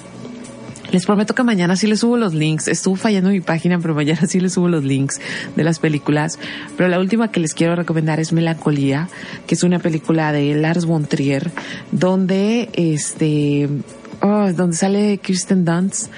[0.92, 2.66] les prometo que mañana sí les subo los links.
[2.66, 5.20] Estuvo fallando mi página, pero mañana sí les subo los links
[5.54, 6.38] de las películas.
[6.76, 9.08] Pero la última que les quiero recomendar es Melancolía,
[9.46, 11.52] que es una película de Lars von Trier,
[11.92, 13.68] donde este,
[14.20, 16.10] oh, donde sale Kirsten Dunst.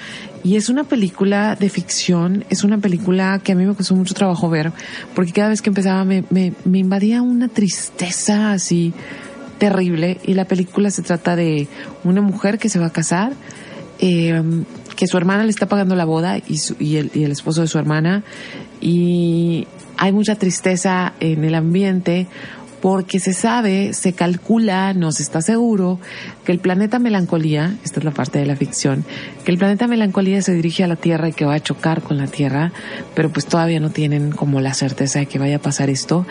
[0.43, 4.13] Y es una película de ficción, es una película que a mí me costó mucho
[4.13, 4.73] trabajo ver,
[5.15, 8.93] porque cada vez que empezaba me, me, me invadía una tristeza así
[9.57, 10.19] terrible.
[10.25, 11.67] Y la película se trata de
[12.03, 13.31] una mujer que se va a casar,
[13.99, 14.41] eh,
[14.97, 17.61] que su hermana le está pagando la boda y, su- y el, y el esposo
[17.61, 18.23] de su hermana
[18.81, 19.65] y
[19.97, 22.27] hay mucha tristeza en el ambiente
[22.83, 26.01] porque se sabe, se calcula, no se está seguro,
[26.43, 29.05] que el planeta melancolía, esta es la parte de la ficción,
[29.45, 32.17] que el planeta melancolía se dirige a la Tierra y que va a chocar con
[32.17, 32.73] la Tierra,
[33.15, 36.27] pero pues todavía no tienen como la certeza de que vaya a pasar esto.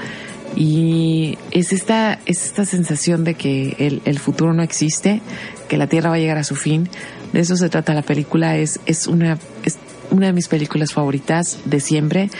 [0.54, 5.22] Y es esta, es esta sensación de que el, el futuro no existe,
[5.70, 6.86] que la Tierra va a llegar a su fin.
[7.32, 8.58] De eso se trata la película.
[8.58, 9.78] Es, es una, es
[10.10, 12.30] una de mis películas favoritas de siempre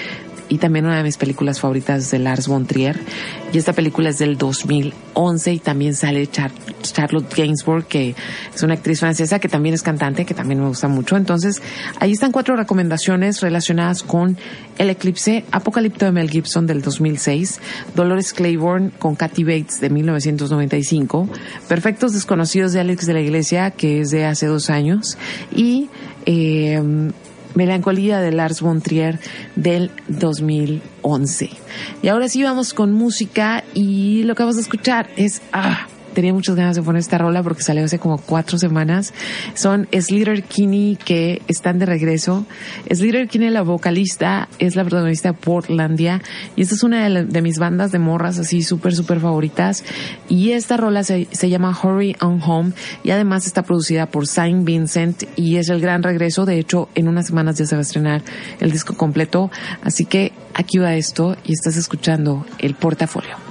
[0.53, 3.01] y también una de mis películas favoritas de Lars von Trier.
[3.55, 6.51] Y esta película es del 2011 y también sale Char-
[6.83, 8.15] Charlotte Gainsbourg, que
[8.55, 11.17] es una actriz francesa que también es cantante, que también me gusta mucho.
[11.17, 11.63] Entonces,
[12.01, 14.37] ahí están cuatro recomendaciones relacionadas con
[14.77, 17.59] El Eclipse, Apocalipto de Mel Gibson del 2006,
[17.95, 21.29] Dolores Claiborne con Kathy Bates de 1995,
[21.67, 25.17] Perfectos Desconocidos de Alex de la Iglesia, que es de hace dos años,
[25.55, 25.89] y
[26.27, 26.79] eh,
[27.55, 29.19] Melancolía de Lars von Trier
[29.57, 31.51] del 2011.
[32.03, 35.43] Y ahora sí vamos con música y lo que vamos a escuchar es...
[35.53, 39.13] Ah, tenía muchas ganas de poner esta rola porque salió hace como cuatro semanas.
[39.55, 42.47] Son Slater Kinney que están de regreso.
[42.91, 46.23] Slater Kinney, la vocalista, es la protagonista de Portlandia
[46.57, 49.85] y esta es una de, mis bandas de morras así súper, súper favoritas.
[50.29, 54.65] Y esta rola se, se llama Hurry on Home y además está producida por Saint
[54.65, 56.47] Vincent y es el gran regreso.
[56.47, 58.23] De hecho, en unas semanas ya se va a estrenar
[58.61, 59.51] el disco completo.
[59.83, 63.42] Así que aquí va esto y estás escuchando el portafolio.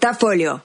[0.00, 0.62] Portafolio.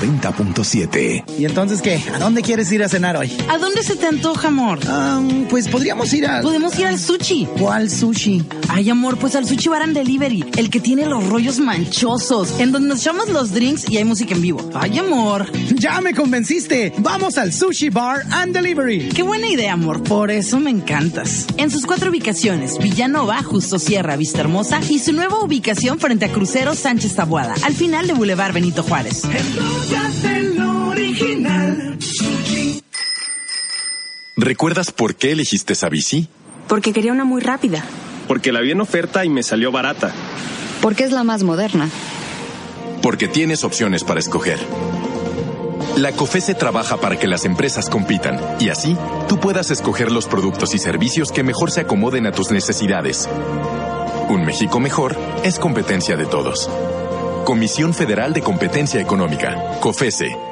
[0.00, 1.24] 90.7.
[1.38, 2.02] ¿Y entonces qué?
[2.14, 3.30] ¿A dónde quieres ir a cenar hoy?
[3.48, 4.78] ¿A dónde se te antoja, amor?
[5.50, 6.40] pues podríamos ir a...
[6.40, 7.46] Podemos ir al sushi.
[7.58, 8.42] ¿Cuál sushi?
[8.68, 10.42] Ay, amor, pues al sushi bar and delivery.
[10.56, 14.34] El que tiene los rollos manchosos, en donde nos echamos los drinks y hay música
[14.34, 14.70] en vivo.
[14.74, 15.50] Ay, amor.
[15.74, 16.92] Ya me convenciste.
[16.98, 19.08] Vamos al Sushi Bar and Delivery.
[19.10, 20.02] Qué buena idea, amor.
[20.02, 21.46] Por eso me encantas.
[21.56, 26.32] En sus cuatro ubicaciones, Villanova, Justo Sierra, Vista Hermosa y su nueva ubicación frente a
[26.32, 29.22] Crucero Sánchez Tabuada, al final de Boulevard Benito Juárez.
[30.90, 31.98] original.
[34.36, 36.28] ¿Recuerdas por qué elegiste esa bici?
[36.68, 37.84] Porque quería una muy rápida.
[38.28, 40.12] Porque la vi en oferta y me salió barata.
[40.80, 41.88] Porque es la más moderna.
[43.02, 44.58] Porque tienes opciones para escoger.
[45.96, 48.96] La COFESE trabaja para que las empresas compitan y así
[49.28, 53.28] tú puedas escoger los productos y servicios que mejor se acomoden a tus necesidades.
[54.28, 56.70] Un México mejor es competencia de todos.
[57.44, 60.51] Comisión Federal de Competencia Económica, COFESE.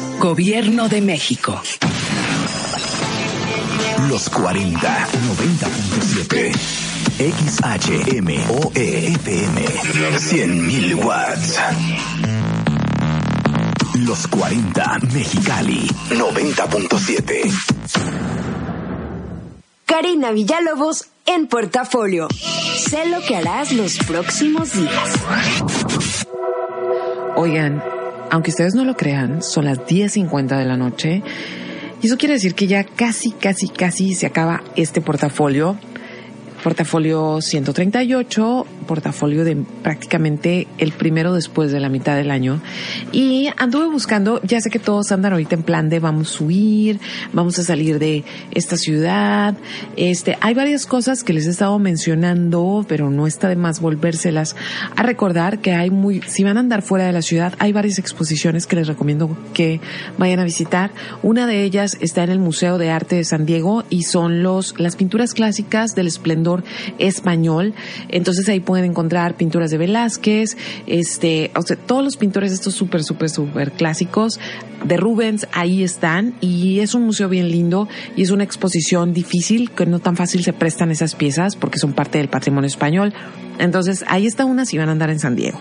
[0.21, 1.59] Gobierno de México.
[4.07, 6.51] Los 40 90.7
[7.17, 11.59] XHMOE FM 100.000 watts.
[13.95, 17.51] Los 40 Mexicali 90.7
[19.87, 22.27] Karina Villalobos en portafolio.
[22.77, 25.15] Sé lo que harás los próximos días.
[27.35, 27.81] Oigan,
[28.31, 31.21] aunque ustedes no lo crean, son las 10.50 de la noche.
[32.01, 35.77] Y eso quiere decir que ya casi, casi, casi se acaba este portafolio.
[36.63, 42.59] Portafolio 138, portafolio de prácticamente el primero después de la mitad del año.
[43.13, 46.99] Y anduve buscando, ya sé que todos andan ahorita en plan de vamos a huir,
[47.31, 49.55] vamos a salir de esta ciudad.
[49.95, 54.57] Este, hay varias cosas que les he estado mencionando, pero no está de más volvérselas
[54.97, 57.97] a recordar que hay muy, si van a andar fuera de la ciudad, hay varias
[57.97, 59.79] exposiciones que les recomiendo que
[60.17, 60.91] vayan a visitar.
[61.23, 64.77] Una de ellas está en el Museo de Arte de San Diego y son los,
[64.77, 66.65] las pinturas clásicas del esplendor
[66.99, 67.73] español.
[68.09, 70.57] Entonces ahí pueden encontrar pinturas de Velázquez,
[70.87, 74.39] este, o sea, todos los pintores estos súper, súper, súper clásicos
[74.83, 79.71] de Rubens ahí están y es un museo bien lindo y es una exposición difícil
[79.71, 83.13] que no tan fácil se prestan esas piezas porque son parte del patrimonio español.
[83.59, 85.59] Entonces, ahí está una si van a andar en San Diego.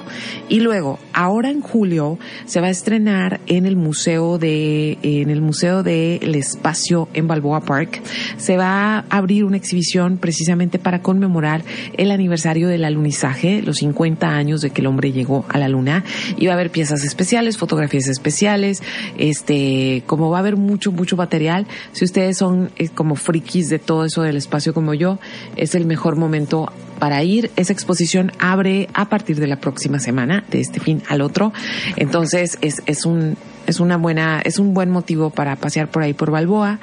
[0.49, 5.41] Y luego, ahora en julio se va a estrenar en el Museo de en el
[5.41, 8.03] Museo del Espacio en Balboa Park.
[8.37, 11.63] Se va a abrir una exhibición precisamente para conmemorar
[11.97, 16.05] el aniversario del alunizaje, los 50 años de que el hombre llegó a la luna.
[16.37, 18.83] Y va a haber piezas especiales, fotografías especiales,
[19.19, 23.79] este, como va a haber mucho mucho material, si ustedes son eh, como frikis de
[23.79, 25.19] todo eso del espacio como yo,
[25.57, 27.51] es el mejor momento para ir.
[27.57, 31.53] Esa exposición abre a partir de la próxima semana, de este fin al otro.
[31.97, 33.37] Entonces es, es un,
[33.67, 36.79] es una buena, es un buen motivo para pasear por ahí por Balboa.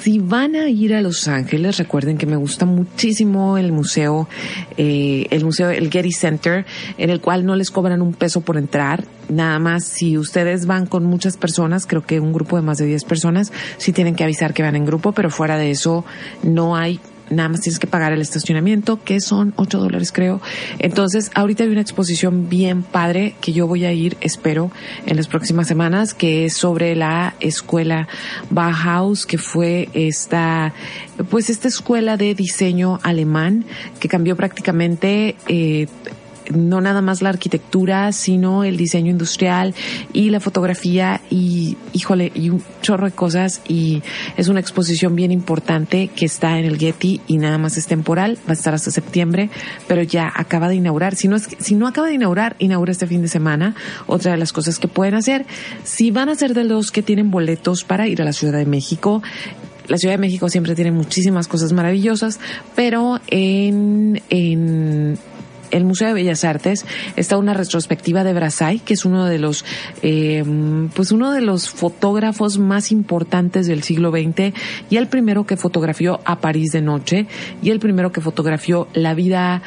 [0.00, 4.28] Si van a ir a Los Ángeles, recuerden que me gusta muchísimo el museo,
[4.76, 6.66] eh, el museo, el Getty Center,
[6.98, 9.04] en el cual no les cobran un peso por entrar.
[9.28, 12.86] Nada más, si ustedes van con muchas personas, creo que un grupo de más de
[12.86, 16.04] 10 personas, sí tienen que avisar que van en grupo, pero fuera de eso
[16.44, 17.00] no hay
[17.30, 20.40] nada más tienes que pagar el estacionamiento, que son 8 dólares creo.
[20.78, 24.70] Entonces, ahorita hay una exposición bien padre que yo voy a ir, espero,
[25.06, 28.08] en las próximas semanas, que es sobre la escuela
[28.50, 30.72] Bauhaus, que fue esta,
[31.30, 33.64] pues esta escuela de diseño alemán
[34.00, 35.86] que cambió prácticamente eh,
[36.54, 39.74] no nada más la arquitectura, sino el diseño industrial
[40.12, 44.02] y la fotografía y, híjole, y un chorro de cosas y
[44.36, 48.38] es una exposición bien importante que está en el Getty y nada más es temporal,
[48.46, 49.50] va a estar hasta septiembre,
[49.86, 51.14] pero ya acaba de inaugurar.
[51.14, 53.74] Si no es, si no acaba de inaugurar, inaugura este fin de semana.
[54.06, 55.46] Otra de las cosas que pueden hacer,
[55.84, 58.66] si van a ser de los que tienen boletos para ir a la Ciudad de
[58.66, 59.22] México,
[59.88, 62.38] la Ciudad de México siempre tiene muchísimas cosas maravillosas,
[62.76, 65.18] pero en, en
[65.70, 66.84] el Museo de Bellas Artes
[67.16, 69.64] está una retrospectiva de Brassai, que es uno de los,
[70.02, 70.44] eh,
[70.94, 74.54] pues uno de los fotógrafos más importantes del siglo XX
[74.90, 77.26] y el primero que fotografió a París de noche
[77.62, 79.62] y el primero que fotografió la vida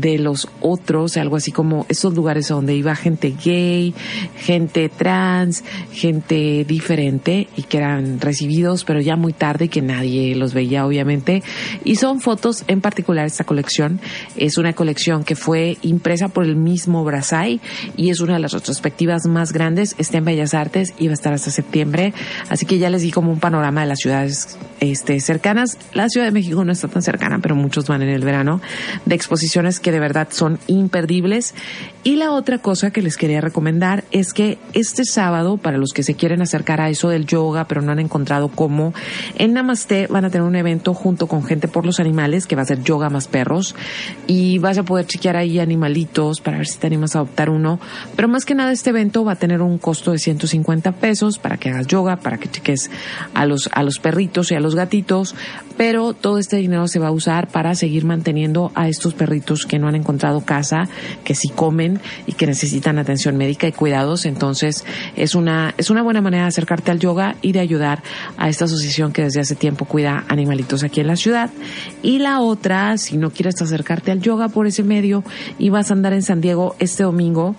[0.00, 3.94] de los otros, algo así como esos lugares donde iba gente gay,
[4.36, 10.54] gente trans, gente diferente y que eran recibidos pero ya muy tarde que nadie los
[10.54, 11.42] veía obviamente.
[11.84, 14.00] Y son fotos en particular esta colección.
[14.36, 17.60] Es una colección que fue impresa por el mismo Brasay
[17.96, 19.94] y es una de las retrospectivas más grandes.
[19.98, 22.12] Está en Bellas Artes y va a estar hasta septiembre.
[22.48, 25.78] Así que ya les di como un panorama de las ciudades este, cercanas.
[25.92, 28.60] La Ciudad de México no está tan cercana, pero muchos van en el verano,
[29.04, 31.54] de exposiciones que de verdad son imperdibles.
[32.06, 36.02] Y la otra cosa que les quería recomendar es que este sábado, para los que
[36.02, 38.92] se quieren acercar a eso del yoga, pero no han encontrado cómo,
[39.36, 42.62] en Namaste van a tener un evento junto con Gente por los Animales, que va
[42.62, 43.74] a ser yoga más perros,
[44.26, 47.80] y vas a poder chequear ahí animalitos para ver si te animas a adoptar uno.
[48.14, 51.56] Pero más que nada, este evento va a tener un costo de 150 pesos para
[51.56, 52.90] que hagas yoga, para que cheques
[53.32, 55.34] a los, a los perritos y a los gatitos,
[55.78, 59.78] pero todo este dinero se va a usar para seguir manteniendo a estos perritos que
[59.78, 60.86] no han encontrado casa,
[61.24, 61.93] que sí comen
[62.26, 64.26] y que necesitan atención médica y cuidados.
[64.26, 64.84] Entonces,
[65.16, 68.02] es una, es una buena manera de acercarte al yoga y de ayudar
[68.36, 71.50] a esta asociación que desde hace tiempo cuida animalitos aquí en la ciudad.
[72.02, 75.24] Y la otra, si no quieres acercarte al yoga por ese medio
[75.58, 77.56] y vas a andar en San Diego este domingo,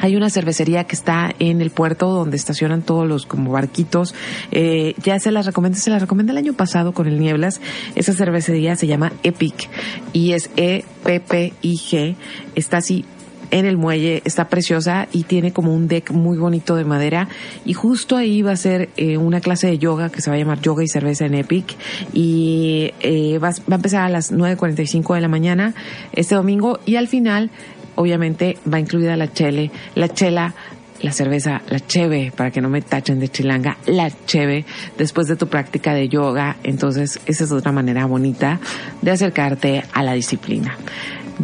[0.00, 4.14] hay una cervecería que está en el puerto donde estacionan todos los como barquitos.
[4.50, 7.60] Eh, ya se las recomendé, se las recomendé el año pasado con el Nieblas.
[7.94, 9.68] Esa cervecería se llama Epic
[10.12, 12.16] y es E-P-P-I-G.
[12.54, 13.04] Está así
[13.50, 17.28] en el muelle, está preciosa y tiene como un deck muy bonito de madera
[17.64, 20.38] y justo ahí va a ser eh, una clase de yoga que se va a
[20.38, 21.76] llamar Yoga y Cerveza en Epic
[22.12, 25.74] y eh, va, va a empezar a las 9.45 de la mañana
[26.12, 27.50] este domingo y al final
[27.96, 30.54] obviamente va incluida la chele, la chela,
[31.02, 34.64] la cerveza, la cheve, para que no me tachen de chilanga, la cheve,
[34.96, 36.56] después de tu práctica de yoga.
[36.62, 38.60] Entonces, esa es otra manera bonita
[39.02, 40.76] de acercarte a la disciplina.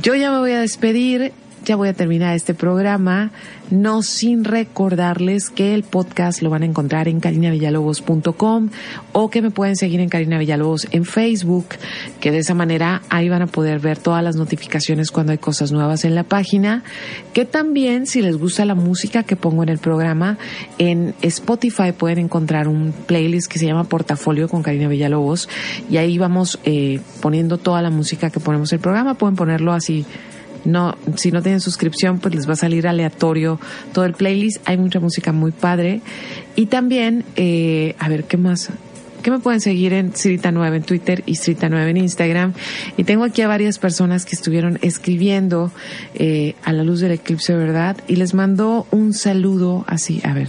[0.01, 1.33] Yo ya me voy a despedir
[1.65, 3.31] ya voy a terminar este programa,
[3.71, 8.71] no sin recordarles que el podcast lo van a encontrar en carinavillalobos.com
[9.13, 11.67] o que me pueden seguir en Karina Villalobos en Facebook,
[12.21, 15.73] que de esa manera ahí van a poder ver todas las notificaciones cuando hay cosas
[15.73, 16.83] nuevas en la página,
[17.33, 20.39] que también si les gusta la música que pongo en el programa,
[20.79, 25.49] en Spotify pueden encontrar un playlist que se llama Portafolio con Karina Villalobos
[25.91, 29.73] y ahí vamos eh, poniendo toda la música que ponemos en el programa, pueden ponerlo
[29.73, 30.05] así
[30.65, 33.59] no, si no tienen suscripción, pues les va a salir aleatorio
[33.93, 34.67] todo el playlist.
[34.69, 36.01] Hay mucha música muy padre.
[36.57, 38.71] Y también, eh, a ver, ¿qué más?
[39.23, 42.55] ¿Qué me pueden seguir en Srita9 en Twitter y Srita9 en Instagram.
[42.97, 45.71] Y tengo aquí a varias personas que estuvieron escribiendo
[46.15, 47.97] eh, a la luz del eclipse, ¿verdad?
[48.09, 50.49] Y les mando un saludo así, a ver,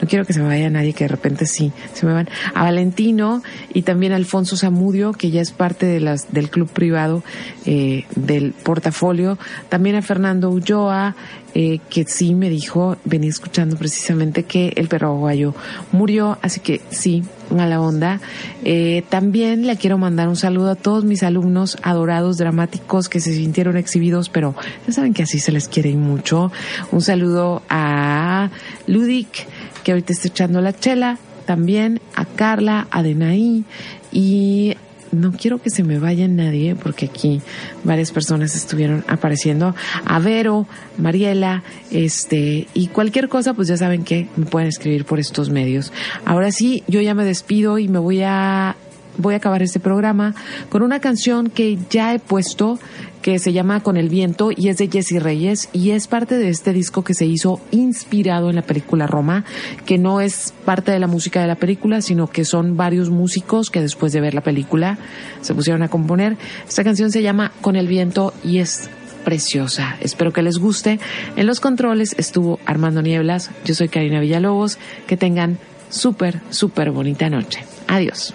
[0.00, 2.28] no quiero que se me vaya nadie, que de repente sí, se me van.
[2.54, 3.42] A Valentino
[3.72, 7.22] y también a Alfonso Zamudio, que ya es parte de las, del club privado
[7.66, 9.38] eh, del portafolio.
[9.68, 11.16] También a Fernando Ulloa,
[11.54, 15.54] eh, que sí me dijo, venía escuchando precisamente que el perro aguayo
[15.92, 18.20] murió, así que sí, a la onda.
[18.64, 23.34] Eh, también le quiero mandar un saludo a todos mis alumnos adorados, dramáticos, que se
[23.34, 24.54] sintieron exhibidos, pero
[24.86, 26.50] ya saben que así se les quiere mucho.
[26.90, 28.50] Un saludo a
[28.86, 29.46] Ludic,
[29.84, 33.64] que ahorita está echando la chela, también a Carla, a Denaí
[34.10, 34.76] y
[35.12, 37.40] no quiero que se me vaya nadie porque aquí
[37.84, 39.74] varias personas estuvieron apareciendo.
[40.04, 40.66] A Vero,
[40.98, 45.92] Mariela, este, y cualquier cosa, pues ya saben que me pueden escribir por estos medios.
[46.24, 48.74] Ahora sí, yo ya me despido y me voy a
[49.18, 50.34] voy a acabar este programa
[50.68, 52.78] con una canción que ya he puesto
[53.22, 56.48] que se llama Con el viento y es de Jesse Reyes y es parte de
[56.48, 59.44] este disco que se hizo inspirado en la película Roma,
[59.86, 63.70] que no es parte de la música de la película, sino que son varios músicos
[63.70, 64.98] que después de ver la película
[65.40, 66.36] se pusieron a componer.
[66.68, 68.90] Esta canción se llama Con el viento y es
[69.24, 69.96] preciosa.
[70.00, 70.98] Espero que les guste.
[71.36, 73.50] En los controles estuvo Armando Nieblas.
[73.64, 74.78] Yo soy Karina Villalobos.
[75.06, 75.58] Que tengan
[75.90, 77.64] súper, súper bonita noche.
[77.86, 78.34] Adiós.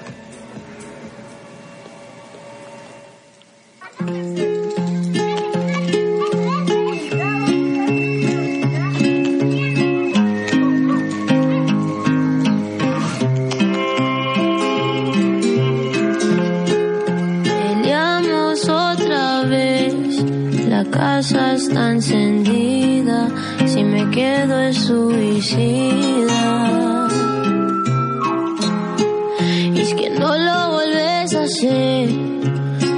[21.18, 23.28] La casa está encendida,
[23.65, 26.43] si me quedo es suicida.
[29.74, 32.09] Y es que no lo vuelves a hacer,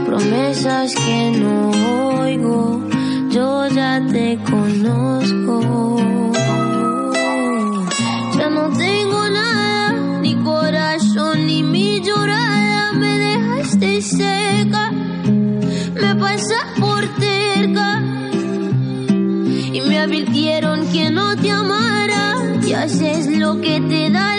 [0.06, 1.72] promesas que no
[2.20, 2.82] oigo,
[3.32, 5.99] yo ya te conozco.
[20.10, 22.36] advirtieron que no te amara.
[22.66, 24.39] Y haces lo que te da